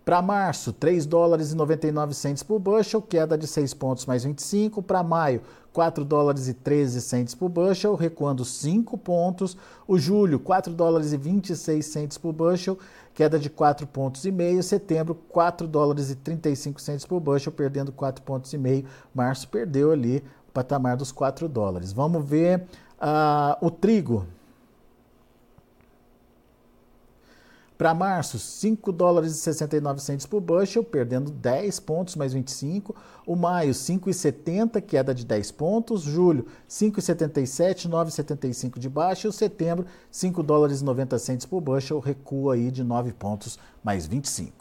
Para 0.09 0.23
março, 0.23 0.73
3 0.73 1.05
dólares 1.05 1.53
e 1.53 1.55
99 1.55 2.15
centes 2.15 2.43
por 2.43 2.59
bushel, 2.59 3.03
queda 3.03 3.37
de 3.37 3.47
6 3.47 3.75
pontos 3.75 4.07
mais 4.07 4.25
25. 4.25 4.83
Para 4.83 5.03
maio, 5.03 5.43
4 5.71 6.03
dólares 6.03 6.49
e 6.49 6.55
13 6.55 7.03
centes 7.03 7.35
por 7.35 7.51
bushel, 7.51 7.95
recuando 7.95 8.43
5 8.43 8.97
pontos. 8.97 9.55
O 9.87 9.99
julho, 9.99 10.41
4 10.41 10.73
dólares 10.73 11.13
e 11.13 11.19
26 11.19 11.85
centes 11.85 12.17
por 12.17 12.33
bushel, 12.33 12.79
queda 13.13 13.39
de 13.39 13.51
4 13.51 13.87
pontos 13.87 14.25
e 14.25 14.33
meio. 14.33 14.63
Setembro, 14.63 15.15
4 15.15 15.69
dólares 15.69 16.11
e 16.11 16.15
35 16.15 16.81
centes 16.81 17.05
por 17.05 17.21
bushel, 17.21 17.53
perdendo 17.53 17.93
4 17.93 18.25
pontos 18.25 18.51
e 18.55 18.57
meio. 18.57 18.87
Março 19.15 19.47
perdeu 19.47 19.93
ali 19.93 20.25
o 20.49 20.53
patamar 20.53 20.97
dos 20.97 21.13
4 21.13 21.47
dólares. 21.51 21.93
Vamos 21.93 22.25
ver 22.25 22.63
uh, 22.99 23.59
o 23.61 23.71
trigo. 23.71 24.25
Para 27.79 27.95
março, 27.95 28.41
5 28.41 28.91
dólares 28.91 29.31
e 29.31 29.39
69 29.39 30.03
centos 30.03 30.27
por 30.27 30.41
bushel, 30.41 30.83
perdendo 30.83 31.31
10 31.31 31.79
pontos 31.79 32.17
mais 32.17 32.33
25. 32.33 32.93
O 33.25 33.37
maio, 33.37 33.71
5,70, 33.71 34.83
queda 34.83 35.15
de 35.15 35.25
10 35.25 35.53
pontos. 35.53 36.03
Julho, 36.03 36.47
5,77, 36.69 37.89
9,75 37.89 38.81
de 38.81 38.89
baixa. 38.89 39.29
E 39.29 39.31
o 39.31 39.33
setembro, 39.33 39.87
5 40.11 40.43
dólares 40.43 40.81
e 40.81 40.85
90 40.85 41.21
centos 41.21 41.47
por 41.47 41.61
bushel, 41.61 42.01
recua 42.01 42.55
aí 42.55 42.73
de 42.73 42.83
9 42.83 43.13
pontos 43.13 43.61
mais 43.85 44.09
25. 44.09 44.58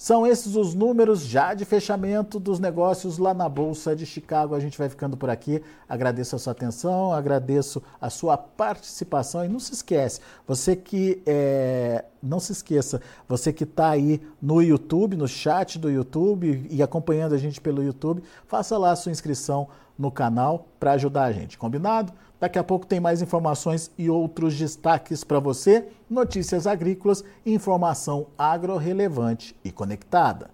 São 0.00 0.26
esses 0.26 0.56
os 0.56 0.74
números 0.74 1.26
já 1.26 1.52
de 1.52 1.66
fechamento 1.66 2.40
dos 2.40 2.58
negócios 2.58 3.18
lá 3.18 3.34
na 3.34 3.50
Bolsa 3.50 3.94
de 3.94 4.06
Chicago. 4.06 4.54
A 4.54 4.58
gente 4.58 4.78
vai 4.78 4.88
ficando 4.88 5.14
por 5.14 5.28
aqui. 5.28 5.62
Agradeço 5.86 6.34
a 6.34 6.38
sua 6.38 6.52
atenção, 6.52 7.12
agradeço 7.12 7.82
a 8.00 8.08
sua 8.08 8.38
participação 8.38 9.44
e 9.44 9.48
não 9.48 9.60
se 9.60 9.74
esquece, 9.74 10.22
você 10.46 10.74
que 10.74 11.22
é, 11.26 12.06
não 12.22 12.40
se 12.40 12.50
esqueça, 12.50 13.02
você 13.28 13.52
que 13.52 13.64
está 13.64 13.90
aí 13.90 14.22
no 14.40 14.62
YouTube, 14.62 15.18
no 15.18 15.28
chat 15.28 15.78
do 15.78 15.90
YouTube 15.90 16.66
e 16.70 16.82
acompanhando 16.82 17.34
a 17.34 17.38
gente 17.38 17.60
pelo 17.60 17.82
YouTube, 17.82 18.22
faça 18.46 18.78
lá 18.78 18.92
a 18.92 18.96
sua 18.96 19.12
inscrição 19.12 19.68
no 19.98 20.10
canal 20.10 20.66
para 20.80 20.92
ajudar 20.92 21.24
a 21.24 21.32
gente. 21.32 21.58
Combinado? 21.58 22.10
Daqui 22.40 22.58
a 22.58 22.64
pouco 22.64 22.86
tem 22.86 22.98
mais 22.98 23.20
informações 23.20 23.90
e 23.98 24.08
outros 24.08 24.56
destaques 24.56 25.22
para 25.22 25.38
você, 25.38 25.88
notícias 26.08 26.66
agrícolas, 26.66 27.22
informação 27.44 28.28
agro 28.38 28.78
relevante 28.78 29.54
e 29.62 29.70
conectada. 29.70 30.48